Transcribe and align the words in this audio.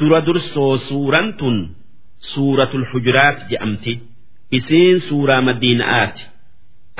dura 0.00 0.20
dursoo 0.26 0.76
suuraan 0.88 1.28
tun 1.38 1.56
suuratul 2.32 2.84
hujuraat 2.92 3.38
jedhamti. 3.50 3.92
Isiin 4.58 4.98
suuraa 5.08 5.40
madiina'aati 5.48 6.22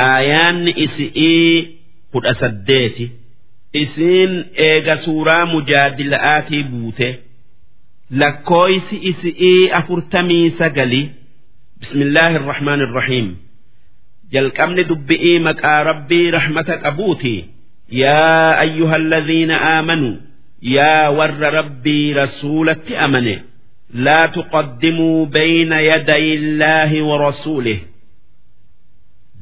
aayaanni 0.08 0.72
isi'ii 0.84 1.54
kudha 2.12 2.32
saddeeti. 2.42 3.06
Isiin 3.82 4.32
eega 4.68 4.96
suuraa 5.06 5.44
mujaadila'aatii 5.52 6.62
buute. 6.70 7.08
Lakkooysi 8.20 8.96
isi'ii 9.10 9.70
afurtamii 9.78 10.50
sagali. 10.58 11.02
Bismillaahi 11.80 12.34
irrahmaan 12.40 12.80
irrahiim 12.86 13.28
jalqabni 14.34 14.82
dubbi'ii 14.90 15.38
maqaa 15.46 15.78
rabbii 15.90 16.26
rahmata 16.36 16.74
qabuuti 16.84 17.34
yaa 18.02 18.50
ayyuha 18.64 18.94
alladhiina 19.00 19.56
aamanuu 19.74 20.16
yaa 20.76 21.10
warra 21.18 21.50
rabbii 21.58 22.12
rasuulatti 22.20 22.96
amane 23.06 23.34
laa 24.06 24.26
tuqaddimuu 24.36 25.26
bayna 25.36 25.78
yaday 25.90 26.24
illaahi 26.36 27.00
wa 27.08 27.16
rasuulih 27.26 27.78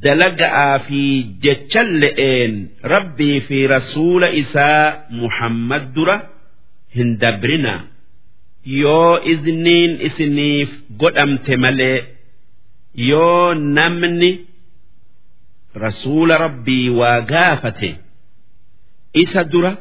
dalaga'aa 0.05 0.79
fi 0.89 1.03
jechan 1.45 1.89
le'een 2.03 2.53
rabbii 2.95 3.39
fi 3.49 3.59
rasuula 3.75 4.29
isaa 4.43 4.85
muhammad 5.21 5.85
dura 5.97 6.17
hin 6.97 7.11
dabrina 7.23 7.75
yoo 8.83 9.13
izniin 9.33 9.93
isiniif 10.09 10.71
godhamte 11.03 11.55
malee 11.65 11.99
yoo 13.11 13.55
namni 13.79 14.31
rasuula 15.85 16.35
rabbii 16.47 16.89
waa 17.01 17.21
gaafate 17.33 17.91
isa 19.23 19.45
dura 19.53 19.73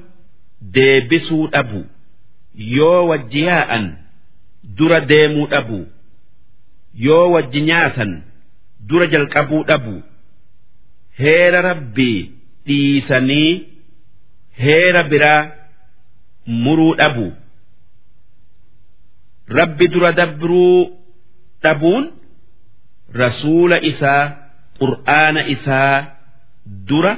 deebisuu 0.62 1.48
dhabu. 1.48 1.86
Yoo 2.56 3.08
wajji 3.08 3.42
yaa'an 3.50 3.86
dura 4.78 5.00
deemuu 5.02 5.48
dhabu. 5.48 5.80
Yoo 7.06 7.32
wajji 7.32 7.62
nyaatan 7.62 8.12
dura 8.88 9.06
jalqabuu 9.08 9.64
dhabu. 9.64 9.96
Heera 11.20 11.62
rabbii 11.62 12.32
dhiisanii 12.66 13.52
heera 14.64 15.04
biraa 15.04 15.52
muruu 16.48 16.96
dhabu. 16.96 17.28
Rabbi 19.48 19.88
dura 19.88 20.12
dabruu 20.12 20.98
dhabuun 21.64 22.12
rasuula 23.14 23.80
isaa 23.82 24.24
qur'aana 24.80 25.42
isaa 25.48 25.96
dura 26.66 27.14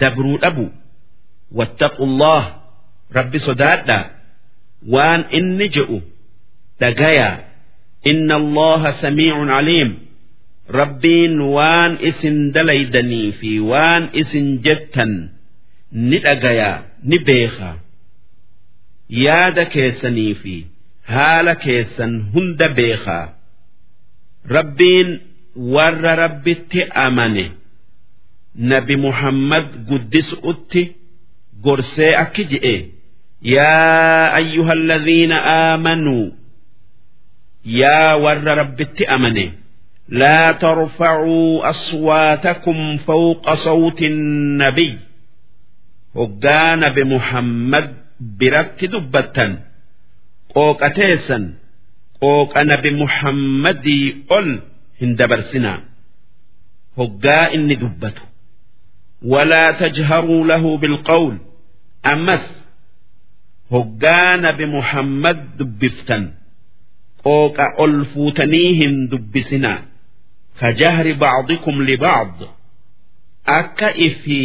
dabruu 0.00 0.38
dhabu. 0.38 0.66
Wattaqullah 1.58 2.42
rabbi 3.18 3.38
sodaadha 3.46 3.98
waan 4.94 5.22
inni 5.38 5.66
je'u 5.76 5.98
dhagayaa 6.80 7.34
inna 8.12 8.34
allaha 8.42 8.90
samiicun 9.02 9.48
caliim 9.54 9.90
rabbiin 10.80 11.34
waan 11.56 11.92
isin 12.10 12.36
dalaydanii 12.54 13.28
fi 13.40 13.50
waan 13.70 14.02
isin 14.22 14.46
jettan 14.66 15.12
ni 16.08 16.18
dhagayaa 16.26 16.76
ni 17.08 17.18
beekaa 17.28 17.76
yaada 19.24 19.64
keessanii 19.74 20.32
fi 20.42 20.54
haala 21.14 21.54
keessan 21.64 22.12
hunda 22.34 22.68
beekaa 22.78 23.24
rabbiin 24.56 25.10
warra 25.74 26.12
rabbitti 26.22 26.80
amane. 27.04 27.44
Nabi 28.70 28.96
muhammad 29.04 29.66
guddisu'utti 29.88 30.82
gorsee 31.64 32.10
akki 32.22 32.44
je'e 32.52 32.74
yaa 33.43 34.33
ayyuha 34.39 34.71
alladhiina 34.71 35.37
aamanuu 35.45 36.31
yaa 37.81 38.15
warra 38.23 38.55
rabbitti 38.55 39.05
amane 39.05 39.47
لا 40.09 40.51
ترفعوا 40.51 41.69
أصواتكم 41.69 42.97
فوق 42.97 43.53
صوت 43.53 44.01
النبي 44.01 44.97
هجان 46.15 46.89
بمحمد 46.89 47.93
برت 48.19 48.85
دبتا 48.85 49.59
قوك 50.55 50.83
أتيسا 50.83 51.53
قوك 52.21 52.57
أنا 52.57 52.75
بمحمد 52.75 53.87
قل 54.29 54.59
هندبرسنا 55.01 55.73
هجا 56.97 57.53
إني 57.53 57.75
دبته 57.75 58.21
ولا 59.25 59.71
تجهروا 59.71 60.45
له 60.47 60.77
بالقول 60.77 61.37
أمس 62.05 62.45
hoggaana 63.72 64.52
be 64.58 64.66
Muhammad 64.66 65.38
dubbiftan. 65.58 66.24
Qooqa 67.24 67.66
ol 67.82 67.94
fuutanii 68.12 68.70
hin 68.80 68.94
dubbisinaa. 69.10 69.78
Ka 70.58 70.68
jahri 70.80 71.14
bacdikum 71.22 71.76
libacd 71.88 72.40
akka 73.58 73.88
ifi 74.06 74.40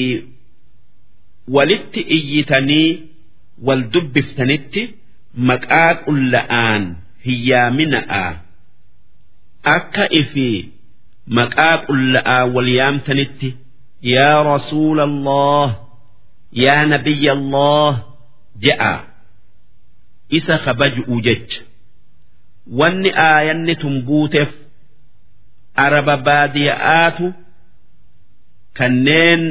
walitti 1.55 2.01
iyyitanii 2.17 2.89
wal 3.67 3.81
dubbiftanitti 3.93 4.81
maqaa 5.49 5.93
qulla'aan 6.05 6.83
hiyyaamina'a 7.25 8.23
akka 9.75 10.05
ifi 10.21 10.49
maqaa 11.37 11.75
qulla'aa 11.87 12.43
wal 12.55 12.69
yaamtanitti 12.79 13.49
yaa 14.13 14.43
rasuula 14.51 15.03
allah 15.09 15.67
yaa 16.63 16.85
nabiyya 16.91 17.33
allah 17.37 17.91
je'a. 18.65 18.93
isa 20.37 20.55
kabaj'u 20.65 21.21
jecha 21.27 21.61
wanni 22.79 23.09
aayanni 23.27 23.75
tun 23.81 23.95
buuteef 24.07 24.49
araba 25.85 26.15
baadiya'aatu 26.27 27.25
kanneen 28.77 29.41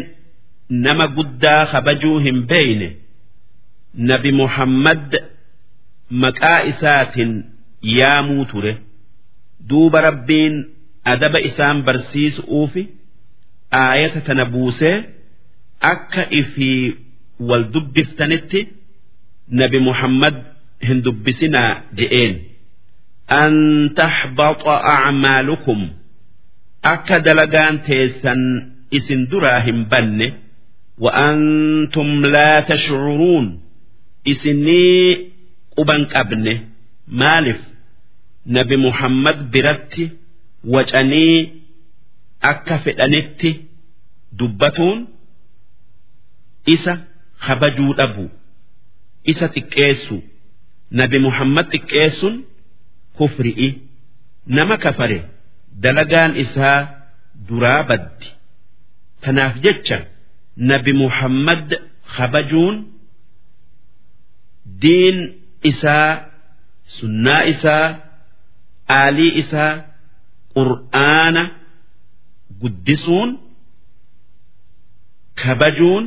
nama 0.86 1.06
guddaa 1.16 1.62
kabajuu 1.72 2.18
hin 2.26 2.38
beeyne 2.50 2.88
nabi 4.10 4.32
muhammad 4.40 5.10
maqaa 6.24 6.60
isaatiin 6.72 7.32
yaamuu 7.98 8.44
ture 8.52 8.72
duuba 9.70 10.00
rabbiin 10.08 10.54
adaba 11.12 11.38
isaan 11.48 11.78
barsiisuufi 11.88 12.82
aayata 13.80 14.20
tana 14.28 14.44
buusee 14.54 14.96
akka 15.92 16.22
ifii 16.40 16.96
wal 17.48 17.64
dubbiftanitti 17.74 18.60
nabi 19.60 19.78
muhammad. 19.88 20.36
hin 20.87 21.03
dubbisinaa 21.05 21.71
je'een. 21.99 22.53
أن 23.31 23.93
تحبط 23.97 24.67
أعمالكم 24.67 25.89
أكد 26.85 27.27
لغان 27.29 27.83
تيسا 27.83 28.33
إسن 28.93 29.27
دراهم 29.27 29.83
بن 29.83 30.31
وأنتم 30.97 32.25
لا 32.25 32.59
تشعرون 32.59 33.61
إسني 34.27 35.27
أبنك 35.79 36.15
أبن 36.15 36.59
مالف 37.07 37.59
نبي 38.47 38.77
محمد 38.77 39.51
برت 39.51 40.09
وجأني 40.63 41.49
أكفت 42.43 42.99
أنت 42.99 43.41
دبتون 44.31 45.07
إسا 46.69 47.03
خبجوا 47.37 48.03
أبو 48.03 48.27
إسا 49.29 49.47
تكيسو 49.47 50.19
nabi 50.90 51.18
muhammad 51.26 51.66
xiqqeessun 51.72 52.34
kufri'i 53.18 53.68
nama 54.46 54.76
kafare 54.84 55.18
dalagaan 55.82 56.32
isaa 56.44 56.78
duraa 57.48 57.82
baddi. 57.88 58.28
Tanaaf 59.22 59.54
jecha 59.64 59.98
nabi 60.70 60.92
muhammad 61.02 61.68
kabajuun 62.16 62.76
diin 64.82 65.18
isaa 65.70 66.10
sunnaa 66.98 67.42
isaa 67.52 67.86
aalii 68.98 69.32
isaa 69.42 69.72
qur'aana 70.56 71.42
guddisuun 72.60 73.30
kabajuun 75.42 76.04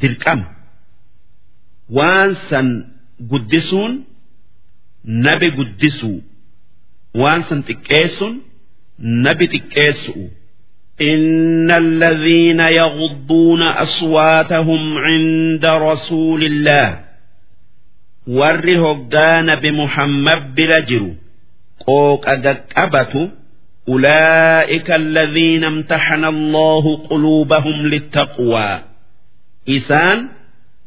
dirqama. 0.00 0.46
Waan 1.96 2.30
san 2.48 2.91
guddisuun 3.31 3.93
nabi 5.27 5.47
guddisuu 5.57 6.17
waan 7.21 7.41
san 7.49 7.59
xiqqeessuun 7.69 8.35
nabi 9.25 9.45
xiqqeessu'u 9.53 10.25
إن 11.13 11.69
الذين 11.71 12.59
يغضون 12.59 13.61
أصواتهم 13.63 14.81
عند 14.97 15.65
رسول 15.65 16.41
الله 16.43 16.87
warri 18.27 18.75
hoggaana 18.83 19.55
bi 19.61 19.71
muhammad 19.71 20.41
bira 20.55 20.79
jiru 20.89 21.11
qooqa 21.85 22.33
gaqqabatu 22.45 23.21
ulaa'ika 23.93 24.93
alladhiina 25.01 25.67
imtaxana 25.73 26.27
allahu 26.35 26.91
quluubahum 27.07 27.77
littaqwaa 27.93 28.77
isaan 29.77 30.19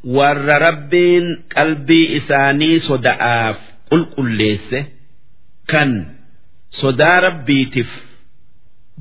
warra 0.06 0.60
rabbiin 0.68 1.26
qalbii 1.56 2.06
isaanii 2.22 2.80
soda'aaf 2.88 3.58
qulqulleesse 3.90 4.80
kan 5.72 5.92
sodaa 6.82 7.20
rabbiitiif 7.28 7.90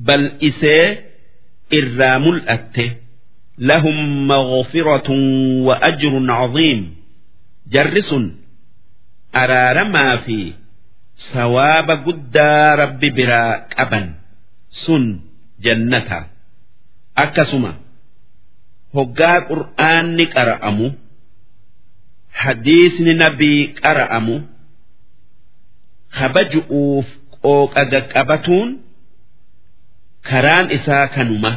bal'isee 0.07 0.85
irraa 1.79 2.17
mul'atte 2.25 2.85
lahum 3.69 3.97
maghfiratun 4.31 5.21
wa 5.67 5.75
ajrun 5.89 6.27
caziim 6.27 6.81
jarri 7.73 8.03
sun 8.09 8.25
araaramaa 9.41 10.17
fi 10.25 10.39
sawaaba 11.31 11.95
guddaa 12.05 12.75
rabbi 12.81 13.09
biraa 13.17 13.67
qaban 13.75 14.07
sun 14.83 15.03
jannata. 15.63 16.19
Akkasuma 17.15 17.71
hoggaa 18.96 19.38
qur'aanni 19.50 20.24
qara'amu 20.34 20.86
hadiisni 22.42 23.14
nabii 23.22 23.60
qara'amu 23.82 24.36
kabaju'uuf 26.18 27.06
qooqa 27.44 27.82
qaqqabatuun 27.92 28.68
karaan 30.30 30.66
isaa 30.78 31.06
kanuma 31.16 31.52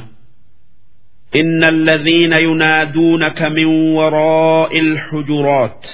إن 1.42 1.64
الذين 1.64 2.34
ينادونك 2.44 3.42
من 3.42 3.66
وراء 3.98 4.80
الحجرات 4.80 5.86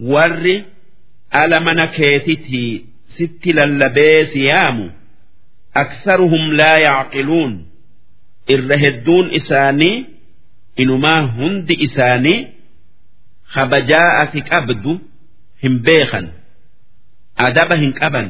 ور 0.00 0.62
ألمن 1.34 1.84
كيتتي 1.84 2.84
ست 3.18 3.46
للبيس 3.46 4.36
يام 4.36 4.78
أكثرهم 5.76 6.52
لا 6.52 6.78
يعقلون 6.78 7.66
irra 8.53 8.77
hedduun 8.83 9.27
isaanii 9.39 10.05
inumaa 10.83 11.21
hundi 11.37 11.73
isaanii 11.87 12.39
kabajaa 13.53 14.09
ati 14.23 14.41
qabdu 14.51 14.93
hin 15.63 15.75
beekan. 15.85 16.25
Adaba 17.47 17.75
hin 17.83 17.93
qaban. 17.99 18.27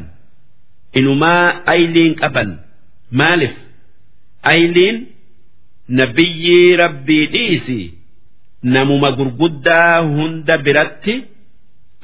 Inumaa 1.00 1.46
ayliin 1.74 2.14
qaban. 2.22 2.50
Maalif 3.20 3.54
ayliin 4.54 4.98
nabiyyii 6.00 6.76
rabbii 6.84 7.26
dhiisi 7.34 7.80
namuma 8.76 9.10
gurguddaa 9.18 9.98
hunda 10.16 10.56
biratti 10.66 11.16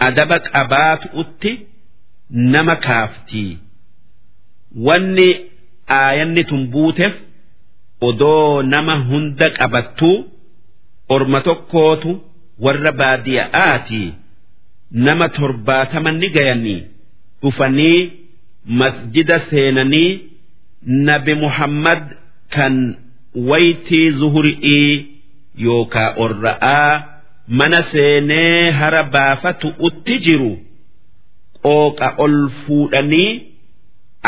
adaba 0.07 0.37
qabaatu 0.49 1.07
utti 1.21 1.51
nama 2.53 2.75
kaaftii. 2.85 3.57
Wanni 4.87 5.29
aayanni 5.99 6.43
tun 6.49 6.63
buuteef. 6.73 7.13
Odoo 8.09 8.61
nama 8.73 8.95
hunda 9.09 9.47
qabattuu 9.57 10.15
orma 11.15 11.39
tokkootu 11.47 12.11
warra 12.65 12.91
baadiya'aatii 13.01 14.07
nama 15.07 15.25
torbaatama 15.37 16.11
ni 16.19 16.27
gayanii 16.35 16.81
dhufanii 17.41 17.99
masjida 18.81 19.37
seenanii 19.49 20.09
nabi 21.09 21.33
muhammad 21.43 22.01
kan 22.55 22.75
waytii 23.49 24.09
zuhuri'ii 24.19 24.91
yookaa 25.65 26.09
orra'aa 26.25 27.03
mana 27.59 27.79
seenee 27.91 28.71
hara 28.79 29.03
baafatu 29.15 29.67
utti 29.87 30.15
jiru 30.25 30.51
qooqa 31.65 32.07
ol 32.25 32.35
fuudhanii 32.65 33.31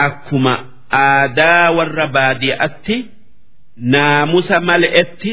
akkuma 0.05 0.53
aadaa 1.01 1.71
warra 1.77 2.07
baadiyyaatti 2.17 2.95
naamusa 3.77 4.59
mal'etti 4.59 5.31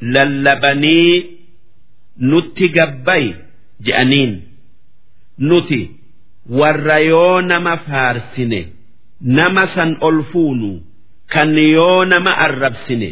lallabanii 0.00 1.38
nutti 2.18 2.68
gabbay 2.68 3.24
je'aniin 3.84 4.32
nuti 5.38 5.80
warra 6.58 6.98
yoo 7.00 7.40
nama 7.40 7.76
faarsine 7.76 8.60
nama 9.20 9.66
san 9.74 9.96
ol 10.00 10.22
fuunu. 10.32 10.72
kan 11.34 11.56
yoo 11.56 12.04
nama 12.04 12.30
arrabsine 12.46 13.10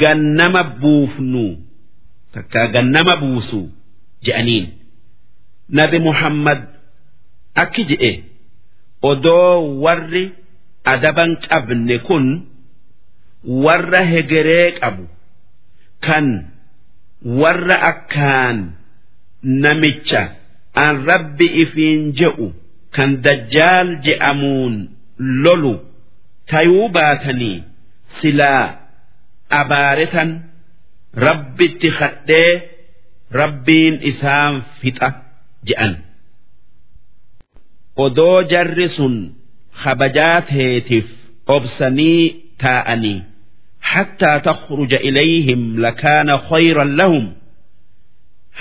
gannama 0.00 0.62
buufnu 0.80 1.44
takka 2.32 2.66
gannama 2.74 3.16
buusu 3.22 3.60
je'aniin 4.24 4.66
nabi 5.68 5.98
muhammad 5.98 6.60
akki 7.54 7.82
je'e 7.90 8.12
odoo 9.02 9.82
warri 9.84 10.24
adaban 10.84 11.36
qabne 11.48 11.98
kun 12.06 12.24
warra 13.64 14.02
hegeree 14.12 14.68
qabu 14.80 15.04
kan 16.06 16.26
warra 17.40 17.76
akkaan 17.92 18.58
namicha 19.42 20.22
an 20.84 20.94
rabbi 21.10 21.46
ifiin 21.62 22.02
je'u 22.18 22.46
kan 22.96 23.10
dajjaal 23.24 23.88
je'amuun 24.06 24.74
lolu 25.44 25.74
tayuu 26.50 26.88
baatanii 26.96 27.64
silaa 28.18 28.64
abaaretan 29.60 30.30
rabbitti 31.26 31.88
kadhee 31.98 32.50
rabbiin 33.40 33.94
isaan 34.10 34.54
fixa 34.80 35.08
je'an. 35.68 35.94
Odoo 38.04 38.42
jarri 38.50 38.88
sun 38.96 39.14
kabajaa 39.82 40.40
teetiif 40.50 41.06
obsanii 41.56 42.20
taa'anii 42.62 43.18
hattaa 43.92 44.40
takhruja 44.48 44.98
ilayhim 45.08 45.62
lakaana 45.84 46.34
khayran 46.48 46.90
lahum 47.00 47.24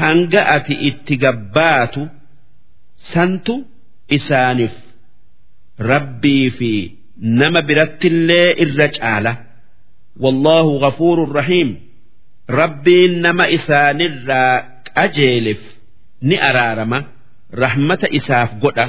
hanga 0.01 0.41
ati 0.55 0.73
itti 0.89 1.15
gabbaatu 1.23 2.01
santu 3.11 3.53
isaaniif 4.17 4.75
rabbii 5.91 6.49
fi 6.57 6.71
nama 7.39 7.61
birattillee 7.67 8.49
irra 8.65 8.87
caala 8.97 9.33
wallaahu 10.23 10.79
ghafuurun 10.83 11.31
rahiim 11.39 11.69
rabbiin 12.59 13.13
nama 13.25 13.45
isaanirraa 13.57 14.53
qajeelif 14.95 15.61
ni 16.27 16.35
araarama 16.49 16.99
rahmata 17.63 18.07
isaaf 18.19 18.51
godha 18.63 18.87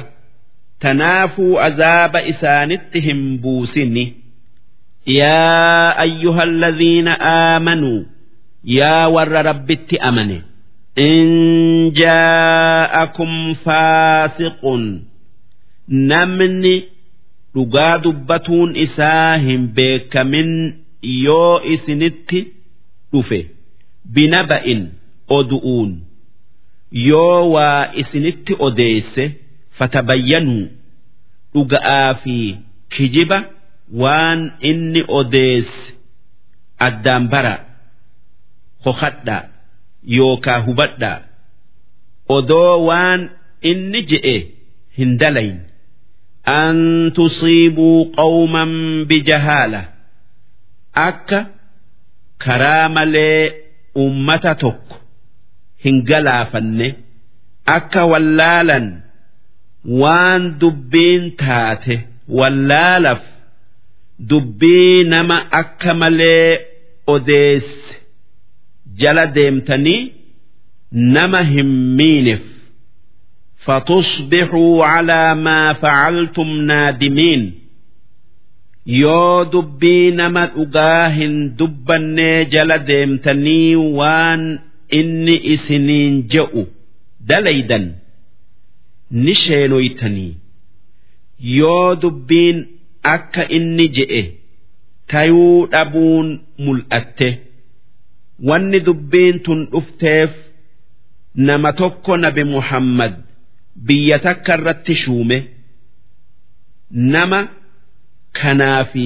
tanaafuu 0.83 1.59
azaaba 1.67 2.19
yaa 5.07 5.95
ayyuha 6.05 6.41
alladhiina 6.43 7.13
aamanuu 7.31 8.05
yaa 8.77 9.07
warra 9.15 9.41
rabbitti 9.49 9.97
amane 10.09 10.37
in 11.07 11.91
jaa'akum 12.01 13.33
faasiqun 13.65 14.83
namni 16.11 16.75
dhugaa 17.55 17.97
dubbatuun 18.05 18.75
isaa 18.85 19.37
hin 19.45 19.67
beekamin 19.79 20.51
yoo 21.25 21.61
isinitti 21.75 22.39
dhufe 23.13 23.39
binaba'in 24.13 24.81
odu'uun 25.37 25.91
yoo 27.09 27.41
waa 27.55 27.91
isinitti 28.03 28.53
odeesse 28.67 29.25
fatabayyanuu 29.77 30.65
dhuga'aa 31.53 32.13
fi 32.23 32.35
kijiba 32.97 33.37
waan 34.01 34.51
inni 34.69 35.01
odeesse 35.19 35.93
addaan 36.87 37.27
bara 37.31 37.55
hokadhaa 38.85 39.43
yookaa 40.17 40.59
hubadhaa 40.67 41.19
odoo 42.37 42.73
waan 42.87 43.21
inni 43.71 43.99
je'e 44.11 44.35
hin 44.97 45.11
dalayin 45.21 45.59
an 46.57 46.77
tusiibuu 47.15 47.99
qawman 48.17 48.71
bijahaala. 49.09 49.81
Akka 51.07 51.39
karaa 52.45 52.89
malee 52.89 53.41
ummata 54.03 54.55
tokko 54.61 54.95
hin 55.85 55.97
galaafanne 56.09 56.87
akka 57.77 58.01
wallaalan 58.11 58.87
waan 60.01 60.43
dubbiin 60.61 61.23
taate 61.41 61.95
wallaalaf 62.39 63.21
dubbii 64.19 65.03
nama 65.03 65.37
akka 65.51 65.93
malee 65.93 66.59
odeesse 67.07 67.95
jala 69.01 69.25
deemtanii 69.27 70.11
nama 70.91 71.41
hin 71.43 71.69
miineef. 71.97 72.41
Fatusbixuu 73.65 74.79
calaa 74.81 75.35
maa 75.35 75.73
facaltum 75.81 76.49
naadimiin. 76.69 77.43
Yoo 78.85 79.45
dubbii 79.53 80.11
nama 80.11 80.45
dhugaa 80.55 81.09
hin 81.17 81.35
dubbannee 81.59 82.45
jala 82.53 82.77
deemtanii 82.89 83.75
waan 83.99 84.43
inni 84.99 85.35
isiniin 85.53 86.15
je'u 86.33 86.63
dalaydan 87.29 87.85
ni 89.11 89.33
sheenoytanii. 89.35 90.33
Yoo 91.59 91.95
dubbiin 92.01 92.57
akka 93.03 93.43
inni 93.57 93.85
je'e 93.95 94.21
tayuu 95.07 95.67
dhabuun 95.71 96.27
mul'atte. 96.65 97.29
Wanni 98.47 98.79
dubbiin 98.79 99.39
tun 99.45 99.59
dhufteef 99.71 100.31
nama 101.35 101.73
tokko 101.73 102.17
nabi 102.17 102.43
muhammad 102.43 103.13
biyya 103.87 104.19
takka 104.25 104.53
irratti 104.57 104.95
shuume 104.95 105.37
nama 106.91 107.39
kanaa 108.41 108.83
fi 108.91 109.05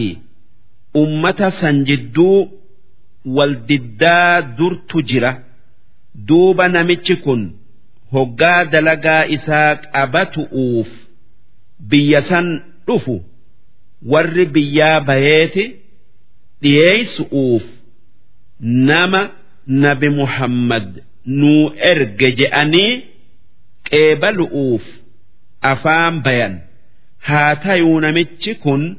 ummata 1.02 1.52
san 1.60 1.86
jidduu 1.86 2.50
waldiddaa 3.26 4.42
durtu 4.58 5.02
jira. 5.02 5.32
Duuba 6.28 6.68
namichi 6.68 7.16
kun 7.24 7.42
hoggaa 8.14 8.66
dalagaa 8.66 9.26
isaa 9.36 9.76
qabatu'uuf 9.76 10.88
biyya 11.90 12.22
san 12.30 12.48
dhufu 12.88 13.16
warri 14.12 14.46
biyyaa 14.46 15.00
bayeeti 15.08 15.66
dhiyeeysu'uuf 16.62 17.64
nama 18.90 19.22
nabi 19.68 20.10
muhammad 20.10 20.88
nuu 21.26 21.64
erge 21.92 22.32
je'anii 22.40 22.94
qeebalu'uuf 23.90 24.84
afaan 25.72 26.22
bayan. 26.26 26.54
Haa 27.28 27.56
tayuu 27.64 28.00
namichi 28.02 28.56
kun 28.56 28.98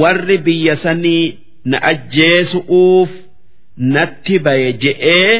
warri 0.00 0.38
biyya 0.38 0.76
sanii 0.76 1.38
na 1.64 1.78
ajjeesu'uuf 1.90 3.10
natti 3.94 4.38
baye 4.38 4.72
je'ee 4.82 5.34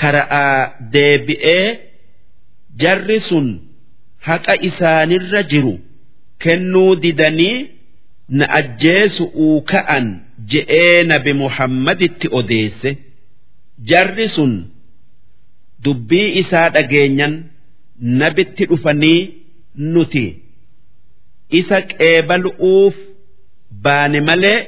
kara'aa 0.00 0.74
deebi'ee 0.92 1.78
jarri 2.82 3.20
sun 3.28 3.46
haqa 4.26 4.54
isaanirra 4.68 5.42
jiru 5.52 5.74
kennuu 6.42 6.96
didanii 7.02 7.58
na 8.28 8.44
ajjeesu'uu 8.58 9.60
ka'an 9.70 10.06
je'ee 10.52 11.04
nabi 11.10 11.32
muhammaditti 11.42 12.28
odeesse. 12.38 12.90
Jarri 13.88 14.28
sun 14.28 14.52
dubbii 15.84 16.28
isaa 16.42 16.68
dhageenyan 16.74 17.34
nabitti 18.20 18.64
dhufanii 18.70 19.20
nuti 19.94 20.24
isa 21.58 21.78
qeebalu'uuf 21.90 22.94
baane 23.84 24.20
malee 24.28 24.58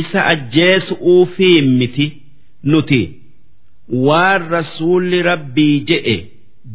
isa 0.00 0.20
ajjeesu'uufii 0.32 1.60
miti 1.78 2.06
nuti 2.72 3.00
waan 4.06 4.42
rasuulli 4.56 5.22
rabbii 5.30 5.74
je'e 5.88 6.16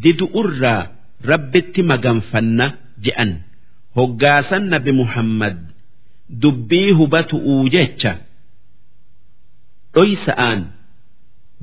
didu'urraa 0.04 0.82
rabbitti 1.30 1.82
maganfanna 1.92 2.66
je'an. 3.06 3.32
Hoggaasan 3.96 4.64
nabi 4.74 4.92
muhammad 5.02 5.58
dubbii 6.42 6.92
hubatu'uu 7.00 7.70
jecha 7.76 8.12
dhoysa'aan 9.96 10.60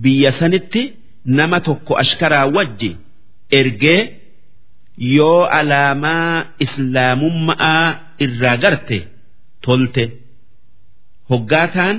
biyya 0.03 0.33
sanitti 0.41 0.83
nama 1.39 1.59
tokko 1.67 1.93
ashkaraa 2.03 2.47
wajji 2.57 2.91
ergee 3.61 4.01
yoo 5.17 5.43
alaamaa 5.59 6.35
islaamummaa 6.65 7.85
irraa 8.27 8.57
garte 8.65 8.99
tolte 9.65 10.05
hoggaataan 11.31 11.97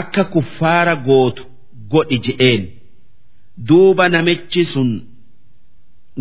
akka 0.00 0.24
kuffaara 0.34 0.94
gootu 1.08 1.42
godhi 1.92 2.18
je'een. 2.26 2.62
Duuba 3.68 4.04
namichi 4.14 4.62
sun 4.72 4.90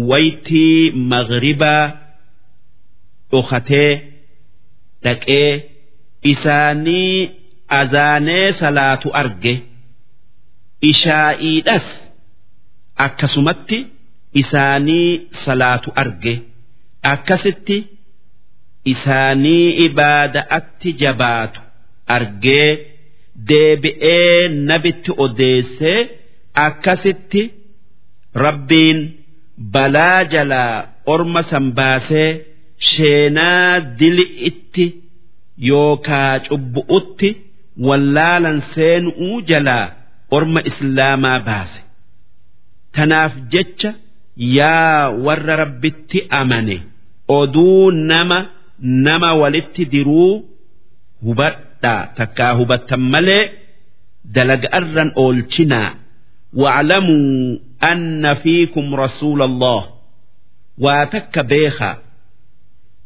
waytii 0.09 0.91
maghribaa 1.11 1.83
dhokatee 3.31 3.91
dhaqee 5.03 5.49
isaanii 6.31 7.17
azaanee 7.79 8.47
salaatu 8.61 9.09
arge. 9.21 9.53
Ishaa'iidhas 10.91 11.87
akkasumatti 13.05 13.79
isaanii 14.41 15.11
salaatu 15.45 15.89
arge. 16.01 16.33
Akkasitti 17.13 17.77
isaanii 18.93 19.67
ibaada'atti 19.85 20.89
jabaatu 21.01 21.61
argee 22.15 22.69
deebi'ee 23.49 24.47
nabitti 24.69 25.11
odeessee 25.25 25.99
akkasitti 26.65 27.41
rabbiin 28.45 28.99
balaa 29.73 30.19
jalaa 30.33 30.75
orma 31.13 31.41
san 31.51 31.65
baasee 31.77 32.29
sheenaa 32.89 33.79
dili'itti 33.99 34.85
yookaa 35.69 36.33
cubbu'utti 36.47 37.29
wallaalan 37.87 38.57
seenuu 38.73 39.35
jalaa 39.49 39.85
orma 40.37 40.59
islaamaa 40.69 41.39
baase. 41.47 41.79
Tanaaf 42.95 43.33
jecha 43.53 43.91
yaa 44.57 45.09
warra 45.25 45.55
rabbitti 45.63 46.19
amane 46.39 46.77
oduu 47.39 47.91
nama 48.11 48.37
nama 49.07 49.29
walitti 49.41 49.83
diruu 49.93 50.31
hubadhaa 51.25 52.01
takkaa 52.17 52.53
hubattan 52.59 53.03
malee 53.13 53.43
dalaga'arran 54.35 55.09
oolchinaa. 55.23 55.89
Waclamuu 56.61 57.61
anna 57.91 58.31
fiikum 58.43 58.87
rasuula 59.01 59.43
allah 59.49 59.81
waa 60.85 61.05
takka 61.13 61.41
beekaa. 61.51 61.95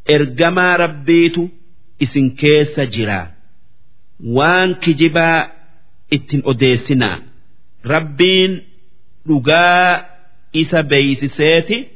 بيخا 0.08 0.16
إرجما 0.16 0.76
ربيت 0.76 1.36
إسن 2.02 2.30
كيس 2.30 2.80
جرا 2.80 3.30
وان 4.24 4.74
كجبا 4.74 5.48
اتن 6.12 6.42
أديسنا 6.44 7.22
ربين 7.86 8.62
لقا 9.26 10.06
إسا 10.56 10.80
بيسسيتي 10.80 11.86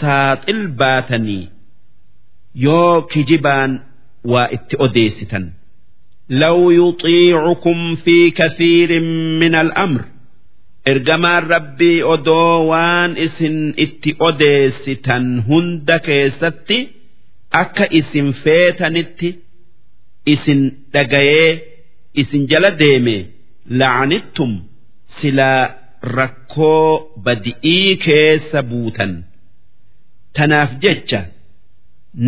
ساطل 0.00 0.66
باتني 0.66 1.48
يو 2.54 3.02
كجبان 3.02 3.80
وات 4.24 4.74
أديستا 4.74 5.50
لو 6.30 6.70
يطيعكم 6.70 7.94
في 7.94 8.30
كثير 8.30 9.00
من 9.40 9.54
الأمر 9.54 10.04
ergamaan 10.90 11.46
rabbii 11.46 12.02
odoo 12.02 12.66
waan 12.68 13.14
isin 13.16 13.74
itti 13.84 14.16
odeessitan 14.18 15.44
hunda 15.48 15.98
keessatti 15.98 16.78
akka 17.51 17.85
isin 17.99 18.33
feetanitti 18.43 19.29
isin 20.33 20.61
dhagayee 20.93 21.51
isin 22.21 22.47
jala 22.51 22.71
deeme 22.79 23.15
la'anittum 23.79 24.51
silaa 25.19 25.63
rakkoo 26.01 27.09
badi'ii 27.25 27.97
keessa 28.05 28.61
buutan. 28.69 29.13
Tanaaf 30.35 30.71
jecha 30.83 31.21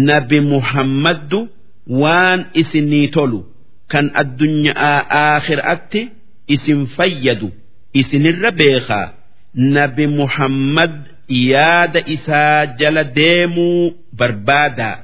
nabi 0.09 0.39
muhammaddu 0.41 1.39
waan 2.01 2.39
isinii 2.61 3.07
tolu 3.15 3.39
kan 3.91 4.11
addunyaa 4.21 4.97
aakhiraatti 5.23 6.01
isin 6.47 6.87
fayyadu 6.95 7.49
isinirra 7.93 8.51
beekaa. 8.51 9.07
Nabi 9.75 10.07
muhammad 10.07 10.93
yaada 11.29 12.01
isaa 12.15 12.65
jala 12.79 13.03
deemuu 13.03 13.93
barbaadaa 14.19 14.97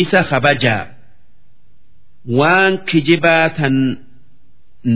isa 0.00 0.20
kabajaa 0.30 0.84
waan 2.38 2.74
kijibaa 2.88 3.48
tan 3.58 3.76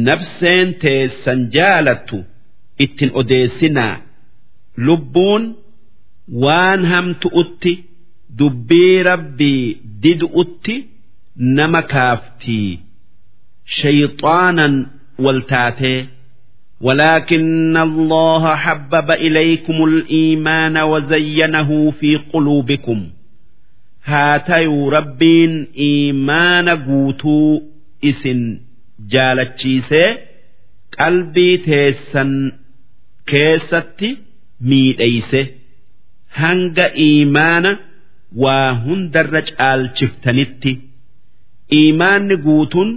nabseen 0.08 0.68
teessan 0.82 1.40
jaalattu 1.56 2.18
ittin 2.84 3.10
odeessinaa 3.20 3.94
lubbuun 4.86 5.44
waan 6.44 6.80
hamtu'utti 6.92 7.72
dubbii 8.38 8.96
rabbii 9.10 9.64
didu'utti 10.02 10.74
nama 11.58 11.82
kaaftii 11.94 12.70
shayxaanan 13.78 14.74
waltaatee 15.24 16.00
ولكن 16.80 17.76
الله 17.76 18.54
حبب 18.56 19.10
إليكم 19.10 19.84
الإيمان 19.84 20.78
وزينه 20.78 21.90
في 21.90 22.16
قلوبكم 22.16 23.08
haa 24.09 24.39
tayuu 24.49 24.89
rabbiin 24.97 25.53
imaana 25.89 26.73
guutuu 26.87 27.49
isin 28.11 28.41
jaalachiisee 29.13 30.09
qalbii 30.97 31.55
teessan 31.67 32.31
keessatti 33.31 34.09
miidheyse 34.69 35.41
hanga 36.41 36.85
imaana 37.09 37.71
waa 38.43 38.69
hundarra 38.85 39.41
caalchiftanitti 39.49 40.71
imaanni 41.83 42.35
guutuun 42.47 42.89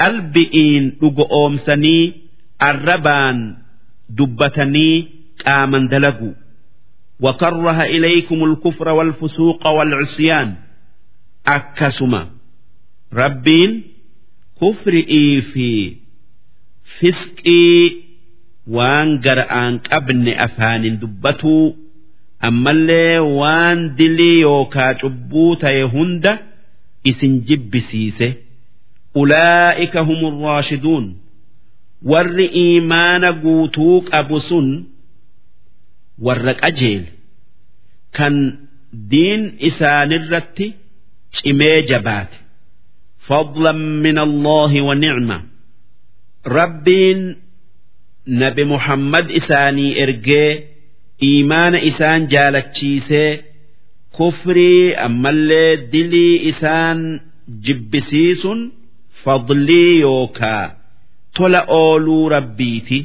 qalbi'iin 0.00 0.84
dhugo'oomsanii 1.00 2.04
arrabaan 2.68 3.38
dubbatanii 4.18 4.94
qaaman 5.44 5.84
dalagu. 5.92 6.30
وكره 7.21 7.81
إليكم 7.83 8.43
الكفر 8.43 8.87
والفسوق 8.89 9.67
والعصيان 9.67 10.55
أكسما 11.47 12.29
ربين 13.13 13.83
كفر 14.61 14.91
في 15.53 15.95
فسقي 16.99 17.91
waan 18.77 19.09
gara'aan 19.23 19.79
qabne 19.89 20.33
afaanin 20.45 20.95
dubbatuu 21.01 21.65
ammallee 22.47 23.19
waan 23.39 23.79
dilii 23.97 24.41
yookaa 24.43 24.93
cubbuu 25.01 25.55
ta'e 25.61 25.83
hunda 25.93 26.33
isin 27.09 27.33
jibbisiise 27.47 28.27
ulaa'ika 29.21 29.99
humur 30.09 30.33
raashiduun 30.45 31.05
warri 32.11 32.47
iimaana 32.63 33.29
guutuu 33.43 34.01
qabu 34.11 34.37
sun 34.49 34.67
warra 36.26 36.54
qajeele 36.62 37.08
kan 38.16 38.34
diin 39.10 39.42
isaanirratti 39.68 40.66
cimee 41.34 41.78
jabaate. 41.90 42.36
Fadlan 43.28 43.80
min 44.04 44.16
allaahi 44.18 44.80
wa 44.88 44.94
nicma 44.94 45.36
rabbiin 46.56 47.20
nabi 48.26 48.64
muhammad 48.72 49.26
isaanii 49.40 49.92
ergee 50.04 50.50
iimaana 51.28 51.78
isaan 51.90 52.26
jaalachiisee 52.32 53.30
kufrii 54.16 54.94
ammallee 55.06 55.70
dilii 55.92 56.36
isaan 56.50 57.00
jibbisiisun 57.64 58.60
fadlii 59.24 60.00
yookaa 60.00 60.64
tola 61.36 61.60
ooluu 61.68 62.28
rabbiiti. 62.28 62.98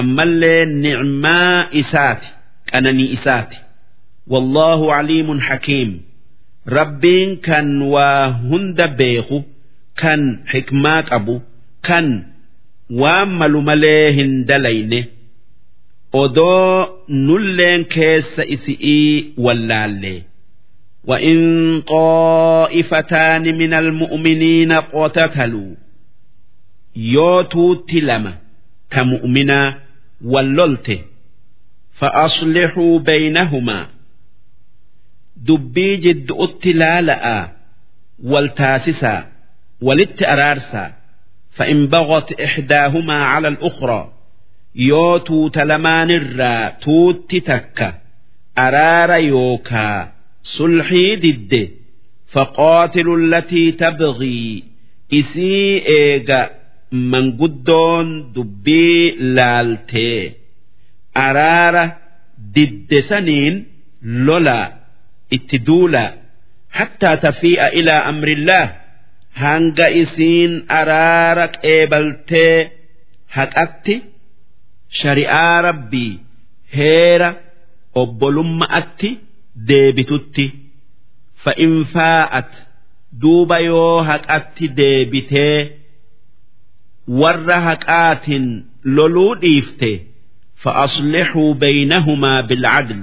Ammallee 0.00 0.64
nicmaa 0.66 1.68
isaati 1.80 2.28
qananii 2.71 3.09
isaati 3.17 3.57
wallaahu 4.33 4.85
caliimun 4.93 5.39
hakiim 5.47 5.91
rabbiin 6.77 7.31
kan 7.47 7.67
waa 7.93 8.27
hunda 8.49 8.87
beeku 8.99 9.37
kan 10.01 10.21
xikmaa 10.51 11.01
qabu 11.09 11.35
kan 11.87 12.07
waan 13.01 13.29
malu 13.39 13.59
malee 13.69 14.11
hin 14.19 14.31
dalayne 14.49 14.99
odoo 16.21 16.87
nulleen 17.27 17.81
keessa 17.95 18.43
isi'ii 18.55 19.33
wallaallee 19.45 20.19
وإن 21.07 21.37
طائفتان 21.81 23.43
من 23.57 23.73
المؤمنين 23.73 24.71
اقتتلوا 24.71 25.71
يوتو 26.95 27.73
تلما 27.73 28.33
كمؤمنا 28.91 29.77
والللت 30.25 30.99
فأصلحوا 31.97 32.99
بينهما 32.99 33.87
دبي 35.37 35.95
جد 35.97 36.31
اتلالا 36.31 37.51
والتاسسا 38.23 39.27
ولت 39.81 40.23
أرارسا 40.23 40.93
فإن 41.55 41.87
بغت 41.87 42.41
إحداهما 42.41 43.23
على 43.25 43.47
الأخرى 43.47 44.11
يوتو 44.75 45.47
تلمان 45.47 46.11
الرا 46.11 46.69
توت 46.69 47.35
تك 47.35 47.95
أرار 48.57 49.11
يوكا 49.19 50.13
sulxii 50.57 51.15
didde 51.23 51.61
faqaatilu 52.33 53.13
allatii 53.19 53.69
tabgii 53.81 54.63
isii 55.19 55.69
eega 55.99 56.39
manguddoon 57.11 58.07
dubbii 58.35 59.15
laaltee 59.37 60.23
araara 61.26 61.84
didde 62.54 62.98
saniin 63.08 63.54
lola 64.26 64.58
itti 65.36 65.58
duula. 65.66 66.04
Hattaa 66.78 67.16
tafii'a 67.24 67.66
ilaa 67.80 68.02
amrillaah 68.10 68.68
hanga 69.42 69.86
isiin 70.02 70.52
araara 70.78 71.46
qeebaltee 71.56 72.56
haqatti 73.36 73.94
shari'aa 75.00 75.56
rabbii 75.68 76.12
heera 76.76 77.30
obbolummaatti 78.02 79.10
deebitutti. 79.68 80.46
Fa'in 81.44 81.74
faa'at 81.94 82.50
duuba 83.22 83.58
yoo 83.70 83.96
haqatti 84.10 84.66
deebitee 84.78 85.58
warra 87.20 87.58
haqaatiin 87.68 88.46
loluu 88.96 89.32
dhiifte 89.42 89.90
fa'aslixuu 90.63 91.49
baynahumaa 91.61 92.41
bilcadl 92.49 93.01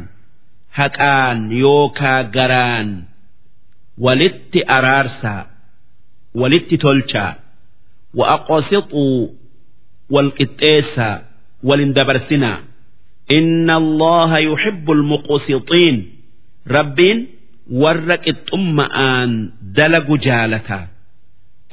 haqaan 0.79 1.39
yookaa 1.65 2.21
garaan 2.37 2.89
walitti 4.05 4.61
araarsaa 4.77 5.43
walitti 6.41 6.77
tolchaa 6.85 7.33
wa'aqosixuu 8.19 9.19
walqixxeessaa 10.15 11.15
walin 11.69 11.93
dabarsinaa 11.99 12.59
إن 13.39 13.71
الله 13.71 14.31
يحب 14.51 14.87
المقسطين 14.91 15.97
rabbiin 16.77 17.19
warra 17.83 18.17
qixxumma'aan 18.27 19.31
dalagu 19.77 20.15
jaalata 20.27 20.81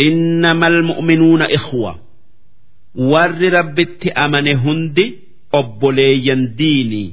innama 0.08 0.66
almu'minuuna 0.72 1.46
ikhwa 1.58 1.92
warri 3.12 3.50
rabbitti 3.58 4.08
amane 4.26 4.54
hundi 4.64 5.06
obboleeyyan 5.61 6.43
diinii 6.59 7.09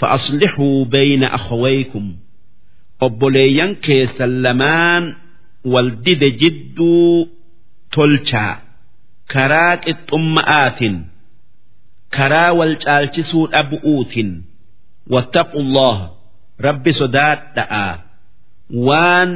fa'aslixuu 0.00 0.84
bayna 0.92 1.26
akhawaykum. 1.38 2.06
Obboleeyyan 3.06 3.72
keessan 3.84 4.32
lamaan 4.44 5.04
waldide 5.72 6.28
jidduu 6.40 7.28
tolchaa 7.94 8.54
karaa 9.32 9.74
qixxumma'aatin 9.84 10.96
karaa 12.16 12.50
wal 12.58 12.74
caalchisuu 12.84 13.44
dhabu'uutin. 13.52 14.30
Wattaqu 15.12 15.56
allaha 15.64 16.06
rabbi 16.66 16.92
sodaadha'a. 17.00 17.86
Waan 18.86 19.30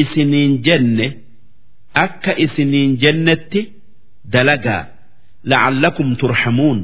isiniin 0.00 0.52
jenne 0.66 1.06
akka 2.04 2.32
isiniin 2.44 2.92
jennetti 3.02 3.60
dalagaa. 4.32 4.84
La'allakum 5.50 6.08
turhamuun 6.20 6.80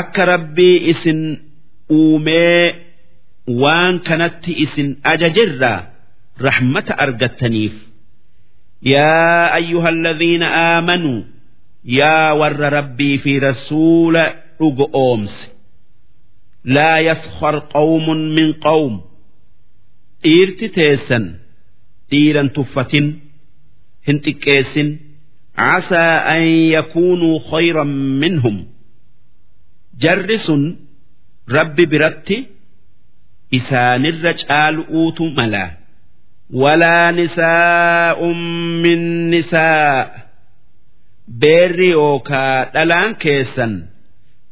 akka 0.00 0.22
rabbii 0.32 0.76
isin 0.92 1.20
uumee 1.98 2.64
waan 3.62 3.94
kanatti 4.08 4.52
isin 4.64 4.88
ajajirraa 5.12 5.80
rahmata 6.46 6.92
argattaniif 7.04 7.76
yaa 8.94 9.44
ayyuha 9.58 9.88
alladhiina 9.94 10.46
aamanuu 10.64 11.20
yaa 12.00 12.34
warra 12.40 12.68
rabbii 12.78 13.16
fi 13.24 13.32
rasuula 13.46 14.24
dhugo 14.58 14.86
oomse 15.04 15.40
لا 16.76 16.98
يسخر 17.08 17.58
قوم 17.58 18.06
من 18.36 18.48
قوم 18.52 18.94
dhiirti 20.24 20.66
teessan 20.76 21.24
dhiiran 22.10 22.48
tuffatin 22.56 23.06
hin 24.06 24.18
xiqqeessin 24.26 24.88
casaa 25.60 26.16
an 26.34 26.44
yakuunuu 26.76 27.36
khayran 27.50 27.90
minhum 28.22 28.56
jarri 30.01 30.37
sun 30.45 30.63
rabbi 31.55 31.85
biratti 31.91 32.37
isaanirra 33.57 34.33
caalu'uutu 34.41 35.23
mala. 35.37 35.65
Walaa 36.61 37.11
nisaa'un 37.19 38.39
min 38.83 39.01
nisaa. 39.31 40.23
Beerri 41.41 41.89
yookaa 41.97 42.57
dhalaan 42.73 43.11
keessan 43.23 43.73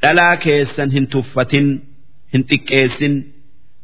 dhalaa 0.02 0.36
keessan 0.46 0.90
hin 0.96 1.08
tuffatin 1.14 1.68
hin 2.34 2.44
xiqqeessin. 2.50 3.16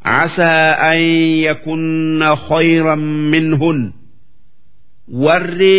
Casaa 0.08 0.67
an 0.91 1.02
yakunna 1.48 2.30
khayran 2.48 3.04
minhun. 3.32 3.80
Warri 5.24 5.78